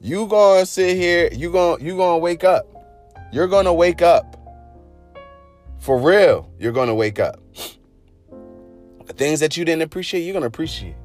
[0.00, 2.66] You gonna sit here, you gonna you gonna wake up.
[3.32, 4.36] You're gonna wake up.
[5.78, 7.40] For real, you're gonna wake up.
[9.06, 10.96] The things that you didn't appreciate, you're gonna appreciate.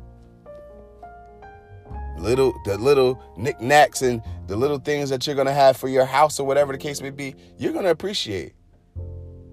[2.17, 6.38] Little the little knickknacks and the little things that you're gonna have for your house
[6.39, 8.53] or whatever the case may be, you're gonna appreciate.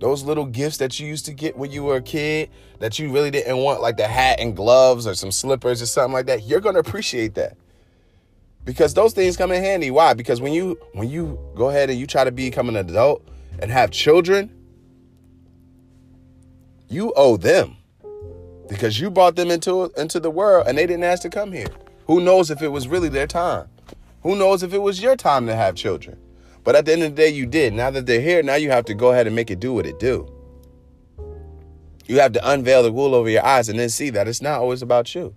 [0.00, 3.12] Those little gifts that you used to get when you were a kid that you
[3.12, 6.44] really didn't want, like the hat and gloves or some slippers or something like that,
[6.44, 7.58] you're gonna appreciate that.
[8.64, 9.90] Because those things come in handy.
[9.90, 10.14] Why?
[10.14, 13.22] Because when you when you go ahead and you try to become an adult
[13.58, 14.50] and have children,
[16.88, 17.76] you owe them.
[18.70, 21.68] Because you brought them into into the world and they didn't ask to come here.
[22.06, 23.68] Who knows if it was really their time?
[24.22, 26.18] Who knows if it was your time to have children?
[26.70, 27.72] But at the end of the day, you did.
[27.72, 29.86] Now that they're here, now you have to go ahead and make it do what
[29.86, 30.32] it do.
[32.06, 34.60] You have to unveil the wool over your eyes and then see that it's not
[34.60, 35.34] always about you.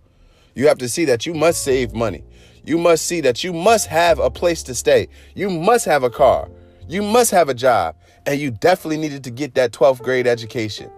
[0.53, 2.23] You have to see that you must save money.
[2.63, 5.07] You must see that you must have a place to stay.
[5.33, 6.51] You must have a car.
[6.87, 7.95] You must have a job.
[8.27, 10.91] And you definitely needed to get that 12th grade education.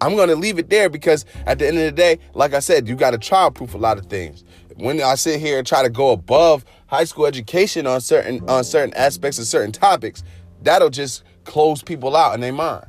[0.00, 2.60] I'm going to leave it there because at the end of the day, like I
[2.60, 4.44] said, you got to child proof a lot of things.
[4.76, 8.64] When I sit here and try to go above high school education on certain on
[8.64, 10.22] certain aspects of certain topics,
[10.62, 12.84] that'll just close people out in their mind.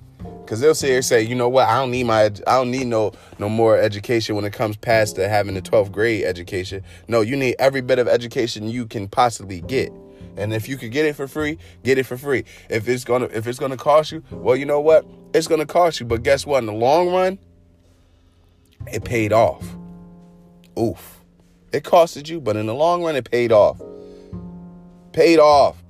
[0.45, 2.87] Cause they'll sit here say, you know what, I don't need my I don't need
[2.87, 6.83] no no more education when it comes past to having the 12th grade education.
[7.07, 9.93] No, you need every bit of education you can possibly get.
[10.35, 12.43] And if you could get it for free, get it for free.
[12.69, 15.05] If it's gonna if it's gonna cost you, well, you know what?
[15.33, 16.05] It's gonna cost you.
[16.05, 16.59] But guess what?
[16.59, 17.39] In the long run,
[18.91, 19.63] it paid off.
[20.77, 21.21] Oof.
[21.71, 23.79] It costed you, but in the long run, it paid off.
[25.13, 25.83] Paid off.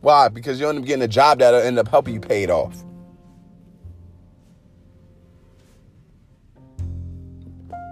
[0.00, 0.28] Why?
[0.28, 2.84] Because you end up getting a job that'll end up helping you pay it off.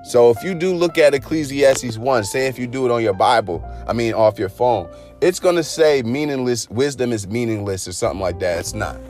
[0.04, 3.14] So if you do look at Ecclesiastes 1, say if you do it on your
[3.14, 7.92] Bible, I mean off your phone, it's going to say meaningless, wisdom is meaningless or
[7.92, 8.58] something like that.
[8.58, 9.00] It's not.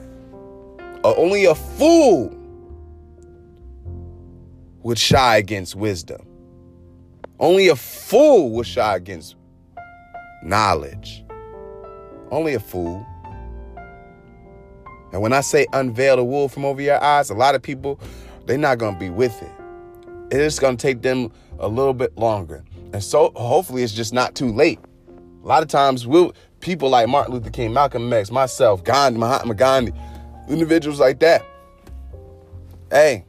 [1.03, 2.33] Uh, only a fool
[4.83, 6.21] would shy against wisdom.
[7.41, 9.35] Only a fool would shy against
[10.45, 11.25] knowledge.
[12.33, 13.07] Only a fool.
[15.13, 18.01] And when I say unveil the wool from over your eyes, a lot of people,
[18.47, 19.53] they're not going to be with it.
[20.31, 22.65] It's going to take them a little bit longer.
[22.95, 24.81] And so hopefully it's just not too late.
[25.45, 29.55] A lot of times we'll, people like Martin Luther King, Malcolm X, myself, Gandhi, Mahatma
[29.55, 29.93] Gandhi,
[30.49, 31.45] individuals like that.
[32.91, 33.27] Hey,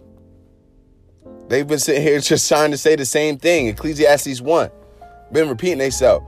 [1.50, 3.68] they've been sitting here just trying to say the same thing.
[3.68, 4.72] Ecclesiastes 1.
[5.34, 6.26] Been repeating themselves.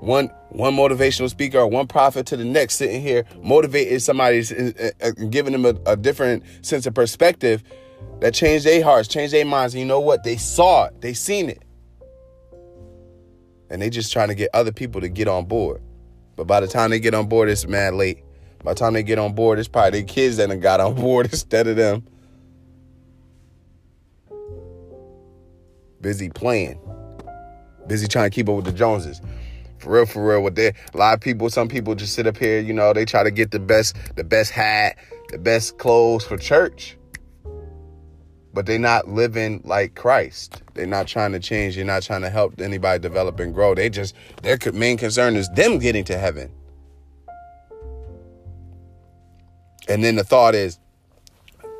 [0.00, 4.90] One one motivational speaker or one prophet to the next sitting here motivating somebody uh,
[5.02, 7.62] uh, giving them a, a different sense of perspective
[8.20, 9.74] that changed their hearts, changed their minds.
[9.74, 10.24] And you know what?
[10.24, 11.00] They saw it.
[11.00, 11.62] They seen it.
[13.70, 15.82] And they just trying to get other people to get on board.
[16.36, 18.24] But by the time they get on board, it's mad late.
[18.64, 21.26] By the time they get on board, it's probably their kids that got on board
[21.26, 22.06] instead of them.
[26.00, 26.80] Busy playing.
[27.86, 29.20] Busy trying to keep up with the Joneses.
[29.78, 32.36] For real, for real, with that, a lot of people, some people just sit up
[32.36, 34.96] here, you know, they try to get the best, the best hat,
[35.30, 36.96] the best clothes for church.
[38.54, 40.62] But they're not living like Christ.
[40.74, 41.76] They're not trying to change.
[41.76, 43.74] They're not trying to help anybody develop and grow.
[43.74, 46.50] They just their main concern is them getting to heaven.
[49.88, 50.78] And then the thought is,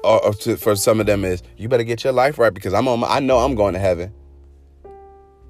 [0.04, 2.86] or, to, for some of them is, you better get your life right because I'm
[2.86, 3.00] on.
[3.00, 4.12] My, I know I'm going to heaven.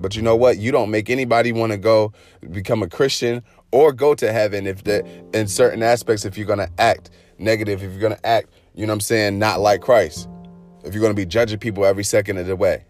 [0.01, 0.59] But you know what?
[0.59, 2.13] You don't make anybody want to go
[2.51, 3.43] become a Christian
[3.73, 7.83] or go to heaven if the in certain aspects if you're going to act negative,
[7.83, 10.29] if you're going to act, you know what I'm saying, not like Christ.
[10.85, 12.85] If you're going to be judging people every second of the way.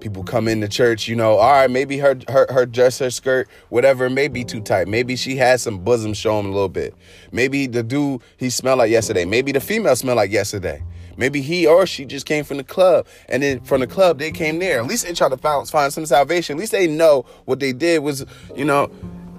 [0.00, 3.48] People come into church, you know, all right, maybe her her her dress, her skirt,
[3.68, 4.88] whatever, may be too tight.
[4.88, 6.94] Maybe she has some bosom showing a little bit.
[7.30, 9.24] Maybe the dude he smelled like yesterday.
[9.24, 10.82] Maybe the female smelled like yesterday.
[11.16, 14.30] Maybe he or she just came from the club, and then from the club they
[14.30, 14.80] came there.
[14.80, 16.56] At least they try to find, find some salvation.
[16.56, 18.24] At least they know what they did was,
[18.56, 18.90] you know,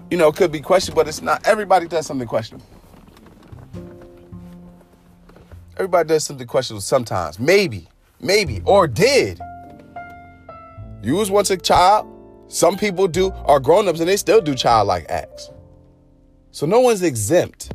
[0.09, 1.45] you know, could be questioned, but it's not.
[1.47, 2.65] Everybody does something questionable.
[5.75, 7.39] Everybody does something questionable sometimes.
[7.39, 7.89] Maybe,
[8.21, 9.39] maybe, or did.
[11.01, 12.07] You was once a child.
[12.47, 15.49] Some people do are grown-ups and they still do childlike acts.
[16.51, 17.73] So no one's exempt.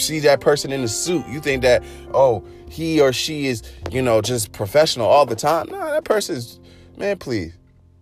[0.00, 1.84] See that person in the suit, you think that,
[2.14, 5.66] oh, he or she is, you know, just professional all the time.
[5.68, 6.58] No, that person's,
[6.96, 7.52] man, please.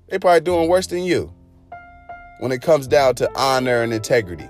[0.09, 1.34] They probably doing worse than you
[2.38, 4.49] when it comes down to honor and integrity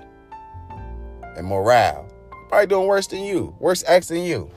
[1.35, 2.07] and morale.
[2.49, 4.51] Probably doing worse than you, worse acts than you.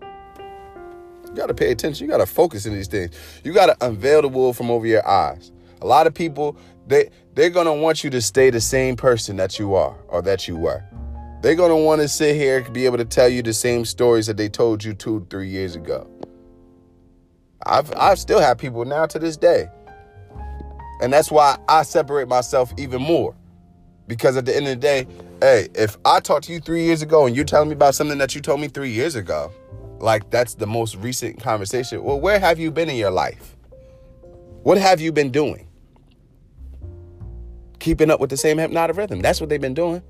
[0.00, 2.06] You got to pay attention.
[2.06, 3.14] You got to focus in these things.
[3.44, 5.52] You got to unveil the wool from over your eyes.
[5.80, 6.56] A lot of people,
[6.86, 10.48] they they're to want you to stay the same person that you are or that
[10.48, 10.84] you were.
[11.40, 13.84] They're going to want to sit here and be able to tell you the same
[13.84, 16.06] stories that they told you 2 3 years ago.
[17.64, 19.68] I've I've still have people now to this day.
[21.00, 23.34] And that's why I separate myself even more.
[24.06, 25.06] Because at the end of the day,
[25.40, 28.18] hey, if I talked to you 3 years ago and you're telling me about something
[28.18, 29.50] that you told me 3 years ago,
[29.98, 32.02] like that's the most recent conversation.
[32.02, 33.56] Well, where have you been in your life?
[34.62, 35.68] What have you been doing?
[37.78, 39.20] Keeping up with the same hypnotic rhythm.
[39.22, 40.02] That's what they've been doing.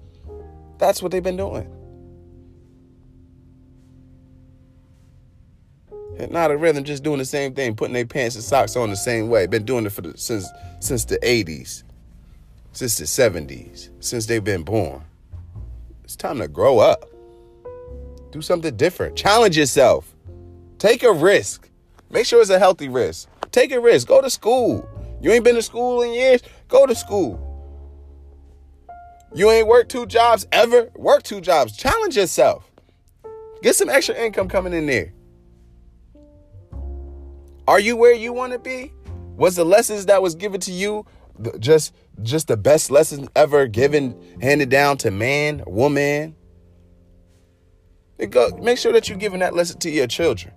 [0.80, 1.70] That's what they've been doing.
[6.16, 9.28] Hypnotic rhythm just doing the same thing, putting their pants and socks on the same
[9.28, 9.46] way.
[9.46, 10.48] Been doing it for the, since
[10.80, 11.82] since the 80s,
[12.72, 15.02] since the 70s, since they've been born.
[16.02, 17.10] It's time to grow up.
[18.32, 19.16] Do something different.
[19.16, 20.14] Challenge yourself.
[20.78, 21.68] Take a risk.
[22.10, 23.28] Make sure it's a healthy risk.
[23.52, 24.08] Take a risk.
[24.08, 24.88] Go to school.
[25.20, 26.40] You ain't been to school in years?
[26.68, 27.49] Go to school.
[29.34, 30.90] You ain't worked two jobs ever?
[30.96, 31.76] Work two jobs.
[31.76, 32.70] Challenge yourself.
[33.62, 35.12] Get some extra income coming in there.
[37.68, 38.92] Are you where you want to be?
[39.36, 41.06] Was the lessons that was given to you
[41.58, 46.34] just just the best lessons ever given handed down to man, woman,
[48.28, 50.52] Go, make sure that you're giving that lesson to your children.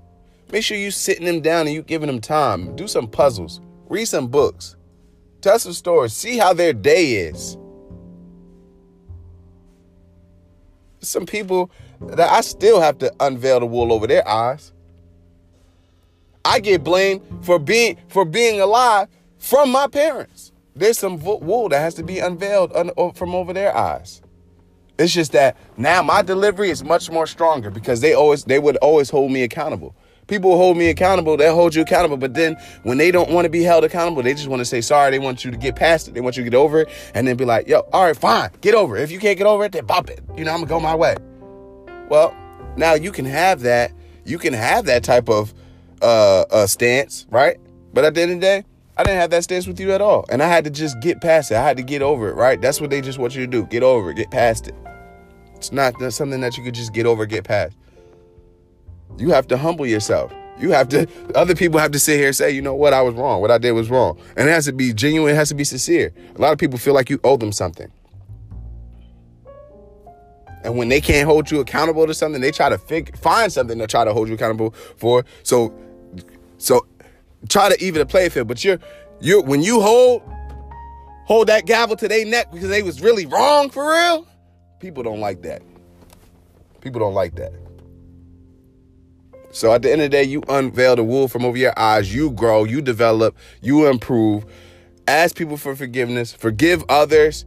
[0.52, 2.76] Make sure you sitting them down and you giving them time.
[2.76, 3.62] Do some puzzles.
[3.88, 4.76] Read some books.
[5.42, 6.14] Tell some stories.
[6.14, 7.58] See how their day is.
[11.04, 14.72] Some people that I still have to unveil the wool over their eyes.
[16.46, 20.52] I get blamed for being for being alive from my parents.
[20.76, 22.74] There's some wool that has to be unveiled
[23.16, 24.22] from over their eyes.
[24.98, 28.78] It's just that now my delivery is much more stronger because they always they would
[28.78, 29.96] always hold me accountable.
[30.28, 33.50] People hold me accountable, they'll hold you accountable, but then when they don't want to
[33.50, 35.12] be held accountable, they just want to say sorry.
[35.12, 36.14] They want you to get past it.
[36.14, 38.50] They want you to get over it and then be like, yo, all right, fine,
[38.62, 39.04] get over it.
[39.04, 40.22] If you can't get over it, then bump it.
[40.38, 41.16] You know, I'm gonna go my way.
[42.10, 42.36] Well,
[42.78, 43.92] now you can have that,
[44.26, 45.54] you can have that type of
[46.02, 47.58] uh, uh stance, right?
[47.94, 48.64] But at the end of the day,
[48.96, 50.26] I didn't have that stance with you at all.
[50.30, 51.56] And I had to just get past it.
[51.56, 52.62] I had to get over it, right?
[52.62, 53.66] That's what they just want you to do.
[53.66, 54.76] Get over it, get past it.
[55.56, 57.76] It's not something that you could just get over, get past.
[59.18, 60.34] You have to humble yourself.
[60.60, 63.02] You have to, other people have to sit here and say, you know what, I
[63.02, 63.42] was wrong.
[63.42, 64.20] What I did was wrong.
[64.38, 66.14] And it has to be genuine, it has to be sincere.
[66.36, 67.92] A lot of people feel like you owe them something.
[70.64, 73.78] And when they can't hold you accountable to something, they try to fig- find something
[73.80, 75.26] to try to hold you accountable for.
[75.44, 75.74] So,
[76.58, 76.88] so
[77.50, 78.48] try to even the play field.
[78.48, 78.80] But you're
[79.20, 80.22] you're when you hold
[81.26, 84.28] hold that gavel to their neck because they was really wrong for real,
[84.80, 85.62] people don't like that.
[86.82, 87.54] People don't like that.
[89.54, 92.14] So at the end of the day, you unveil the wool from over your eyes,
[92.14, 94.46] you grow, you develop, you improve.
[95.08, 97.46] Ask people for forgiveness, forgive others,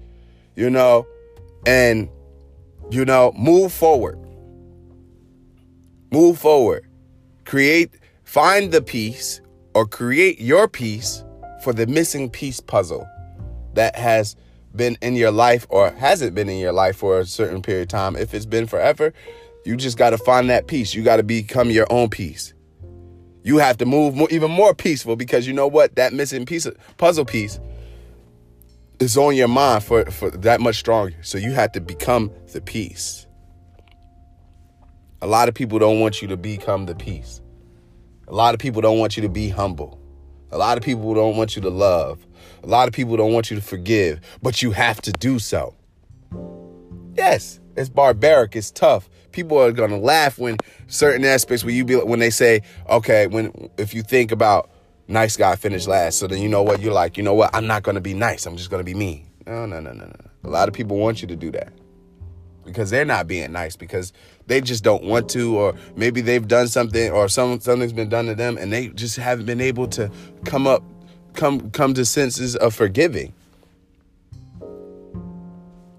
[0.54, 1.06] you know,
[1.66, 2.08] and
[2.90, 4.18] you know, move forward.
[6.12, 6.86] Move forward.
[7.44, 7.90] Create
[8.22, 9.40] find the peace
[9.74, 11.24] or create your piece
[11.62, 13.06] for the missing piece puzzle
[13.74, 14.36] that has
[14.76, 17.88] been in your life or hasn't been in your life for a certain period of
[17.88, 18.14] time.
[18.14, 19.12] If it's been forever,
[19.66, 20.94] you just got to find that piece.
[20.94, 22.54] You got to become your own piece.
[23.42, 25.96] You have to move more, even more peaceful because you know what?
[25.96, 27.58] That missing piece, puzzle piece,
[29.00, 31.16] is on your mind for, for that much stronger.
[31.22, 33.26] So you have to become the peace.
[35.20, 37.40] A lot of people don't want you to become the peace.
[38.28, 40.00] A lot of people don't want you to be humble.
[40.52, 42.24] A lot of people don't want you to love.
[42.62, 45.74] A lot of people don't want you to forgive, but you have to do so.
[47.16, 49.08] Yes, it's barbaric, it's tough.
[49.36, 50.56] People are to laugh when
[50.86, 54.70] certain aspects where you be when they say, "Okay, when if you think about
[55.08, 56.18] nice guy finished last.
[56.18, 56.80] So then you know what?
[56.80, 57.54] You're like, you know what?
[57.54, 58.46] I'm not to be nice.
[58.46, 59.26] I'm just to be me.
[59.46, 60.30] No, no, no, no, no.
[60.44, 61.72] A lot of people want you to do that
[62.64, 64.12] because they're not being nice because
[64.46, 68.26] they just don't want to, or maybe they've done something or some something's been done
[68.26, 70.10] to them and they just haven't been able to
[70.44, 70.82] come up,
[71.34, 73.32] come come to senses of forgiving,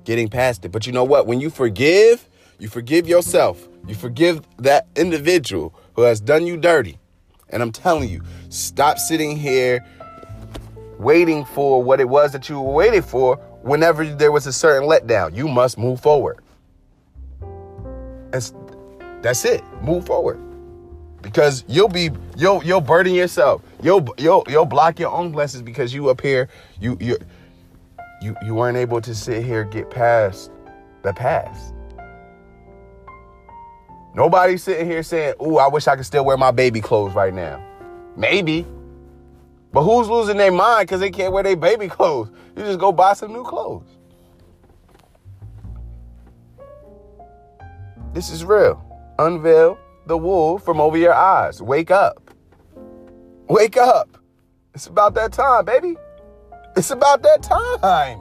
[0.03, 0.71] getting past it.
[0.71, 1.27] But you know what?
[1.27, 2.27] When you forgive,
[2.59, 3.67] you forgive yourself.
[3.87, 6.99] You forgive that individual who has done you dirty
[7.49, 9.85] and I'm telling you, stop sitting here
[10.99, 14.87] waiting for what it was that you were waiting for whenever there was a certain
[14.87, 15.35] letdown.
[15.35, 16.39] You must move forward.
[18.31, 18.53] That's,
[19.21, 19.63] that's it.
[19.81, 20.39] Move forward.
[21.21, 23.61] Because you'll be you'll you'll burden yourself.
[23.81, 26.47] You'll you'll you'll block your own blessings because you up here
[26.79, 27.17] you you
[28.21, 30.51] you you weren't able to sit here get past
[31.01, 31.73] the past.
[34.17, 37.31] Nobody's sitting here saying, Ooh, I wish I could still wear my baby clothes right
[37.31, 37.63] now.
[38.15, 38.65] Maybe.
[39.71, 42.31] But who's losing their mind because they can't wear their baby clothes?
[42.55, 43.85] You just go buy some new clothes.
[48.13, 48.83] This is real.
[49.19, 51.61] Unveil the wool from over your eyes.
[51.61, 52.33] Wake up.
[53.47, 54.17] Wake up.
[54.73, 55.95] It's about that time, baby.
[56.75, 58.19] It's about that time.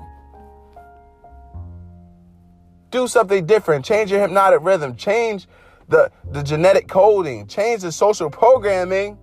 [2.91, 3.87] Do something different.
[3.87, 4.95] Change your hypnotic rhythm.
[4.95, 5.49] Change
[5.89, 9.19] the, the genetic coding, change the social programming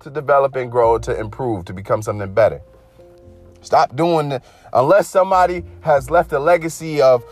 [0.00, 2.60] to develop and grow, to improve, to become something better.
[3.60, 7.24] Stop doing the, unless somebody has left a legacy of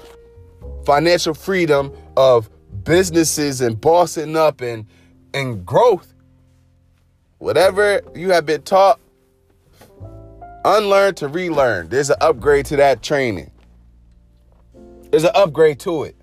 [0.84, 2.50] financial freedom, of
[2.84, 4.86] businesses and bossing up and
[5.34, 6.14] and growth.
[7.38, 8.98] Whatever you have been taught,
[10.64, 11.88] unlearn to relearn.
[11.88, 13.50] There's an upgrade to that training.
[15.10, 16.15] There's an upgrade to it.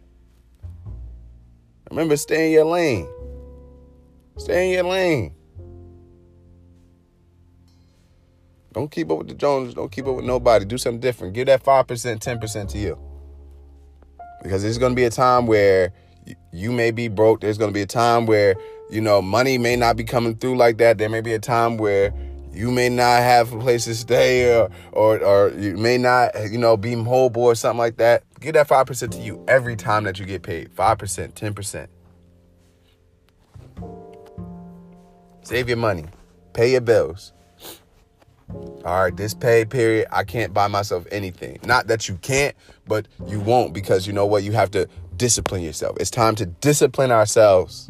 [1.94, 3.08] Remember, stay in your lane.
[4.38, 5.36] Stay in your lane.
[8.72, 9.76] Don't keep up with the Joneses.
[9.76, 10.66] Don't keep up with nobody.
[10.66, 11.36] Do something different.
[11.36, 12.98] Give that 5%, 10% to you.
[14.42, 15.94] Because there's going to be a time where
[16.52, 17.42] you may be broke.
[17.42, 18.56] There's going to be a time where,
[18.90, 20.98] you know, money may not be coming through like that.
[20.98, 22.12] There may be a time where
[22.54, 26.58] you may not have a place to stay or, or, or you may not, you
[26.58, 28.24] know, be mobile or something like that.
[28.40, 30.74] Give that 5% to you every time that you get paid.
[30.76, 31.88] 5%, 10%.
[35.44, 36.06] Save your money.
[36.54, 37.34] Pay your bills.
[38.86, 41.60] All right, this pay period, I can't buy myself anything.
[41.66, 42.56] Not that you can't,
[42.88, 44.44] but you won't because you know what?
[44.44, 44.88] You have to
[45.18, 45.98] discipline yourself.
[46.00, 47.90] It's time to discipline ourselves.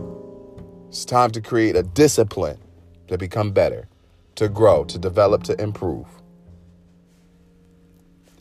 [0.88, 2.58] It's time to create a discipline
[3.08, 3.88] to become better,
[4.36, 6.08] to grow, to develop, to improve.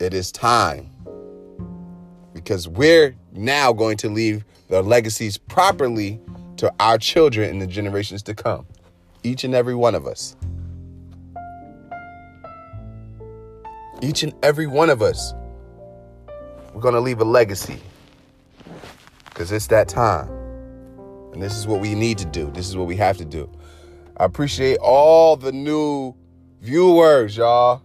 [0.01, 0.90] It is time
[2.32, 6.20] because we're now going to leave the legacies properly
[6.57, 8.66] to our children in the generations to come.
[9.22, 10.36] Each and every one of us.
[14.01, 15.34] Each and every one of us.
[16.74, 17.78] We're going to leave a legacy
[19.26, 20.28] because it's that time.
[21.32, 22.51] And this is what we need to do.
[22.53, 23.51] This is what we have to do.
[24.23, 26.14] I appreciate all the new
[26.61, 27.83] viewers, y'all.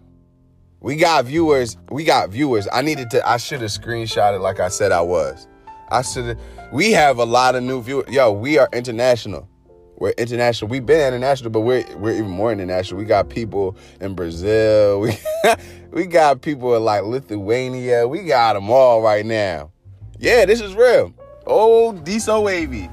[0.78, 1.76] We got viewers.
[1.90, 2.68] We got viewers.
[2.72, 3.28] I needed to.
[3.28, 5.48] I should have screenshotted like I said I was.
[5.90, 6.38] I should.
[6.72, 8.08] We have a lot of new viewers.
[8.08, 9.48] Yo, we are international.
[9.96, 10.68] We're international.
[10.68, 13.00] We've been international, but we're we're even more international.
[13.00, 15.00] We got people in Brazil.
[15.42, 18.06] We we got people in like Lithuania.
[18.06, 19.72] We got them all right now.
[20.20, 21.12] Yeah, this is real.
[21.48, 22.88] Oh, D so wavy.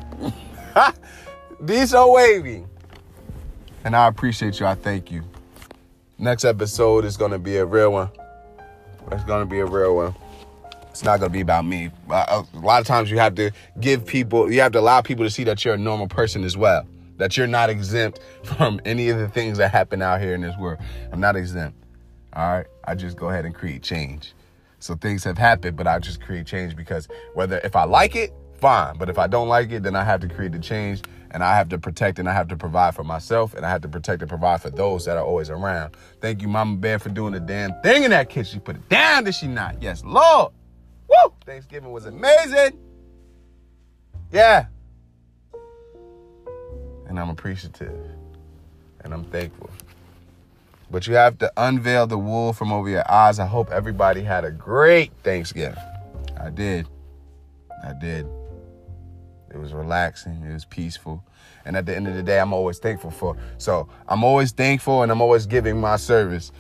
[1.66, 2.66] D so wavy.
[3.86, 4.66] And I appreciate you.
[4.66, 5.24] I thank you.
[6.18, 8.10] Next episode is going to be a real one.
[9.12, 10.16] It's going to be a real one.
[10.90, 11.92] It's not going to be about me.
[12.10, 15.24] Uh, a lot of times you have to give people, you have to allow people
[15.24, 16.88] to see that you're a normal person as well.
[17.18, 20.58] That you're not exempt from any of the things that happen out here in this
[20.58, 20.80] world.
[21.12, 21.78] I'm not exempt.
[22.34, 22.68] All right.
[22.86, 24.34] I just go ahead and create change.
[24.80, 28.34] So things have happened, but I just create change because whether if I like it,
[28.56, 28.98] fine.
[28.98, 31.56] But if I don't like it, then I have to create the change and I
[31.56, 34.22] have to protect and I have to provide for myself and I have to protect
[34.22, 35.96] and provide for those that are always around.
[36.22, 38.54] Thank you, Mama Bear, for doing the damn thing in that kitchen.
[38.54, 39.82] She put it down, did she not?
[39.82, 40.54] Yes, Lord.
[41.08, 41.34] Woo!
[41.46, 42.80] Thanksgiving was amazing.
[44.32, 44.66] Yeah.
[47.08, 47.98] And I'm appreciative
[49.04, 49.70] and I'm thankful.
[50.92, 53.40] But you have to unveil the wool from over your eyes.
[53.40, 55.78] I hope everybody had a great Thanksgiving.
[56.40, 56.88] I did.
[57.84, 58.28] I did.
[59.56, 60.44] It was relaxing.
[60.44, 61.24] It was peaceful.
[61.66, 63.38] And at the end of the day, I'm always thankful for.
[63.58, 66.52] So I'm always thankful and I'm always giving my service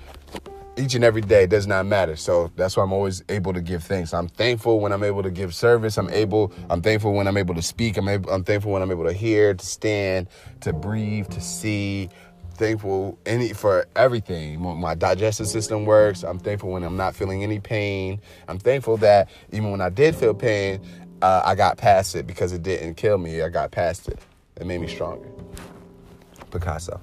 [0.77, 2.15] each and every day does not matter.
[2.15, 4.13] So that's why I'm always able to give thanks.
[4.13, 5.97] I'm thankful when I'm able to give service.
[5.97, 6.51] I'm able.
[6.69, 7.97] I'm thankful when I'm able to speak.
[7.97, 10.27] I'm able, I'm thankful when I'm able to hear, to stand,
[10.61, 12.09] to breathe, to see.
[12.57, 14.61] Thankful any for everything.
[14.61, 16.23] My digestive system works.
[16.23, 18.21] I'm thankful when I'm not feeling any pain.
[18.47, 20.79] I'm thankful that even when I did feel pain,
[21.25, 23.41] uh, I got past it because it didn't kill me.
[23.41, 24.19] I got past it.
[24.57, 25.27] It made me stronger.
[26.51, 27.01] Picasso.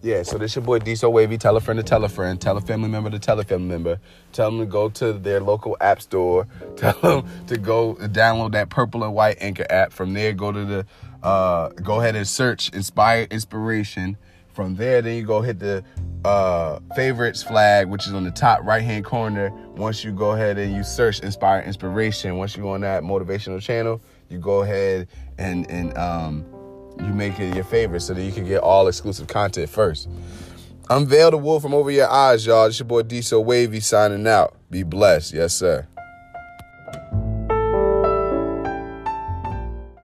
[0.00, 1.38] Yeah, so this your boy D So Wavy.
[1.38, 2.40] Tell a friend to tell a friend.
[2.40, 3.98] Tell a family member to tell a family member.
[4.32, 6.46] Tell them to go to their local app store.
[6.76, 9.92] Tell them to go download that purple and white anchor app.
[9.92, 10.86] From there, go to the
[11.22, 14.16] uh, go ahead and search Inspire Inspiration.
[14.58, 15.84] From there, then you go hit the
[16.24, 19.52] uh, favorites flag, which is on the top right hand corner.
[19.76, 24.02] Once you go ahead and you search Inspire Inspiration, once you on that motivational channel,
[24.28, 25.06] you go ahead
[25.38, 26.44] and and um,
[26.98, 30.08] you make it your favorite so that you can get all exclusive content first.
[30.90, 32.66] Unveil the wool from over your eyes, y'all.
[32.66, 34.56] It's your boy D So Wavy signing out.
[34.72, 35.34] Be blessed.
[35.34, 35.86] Yes, sir.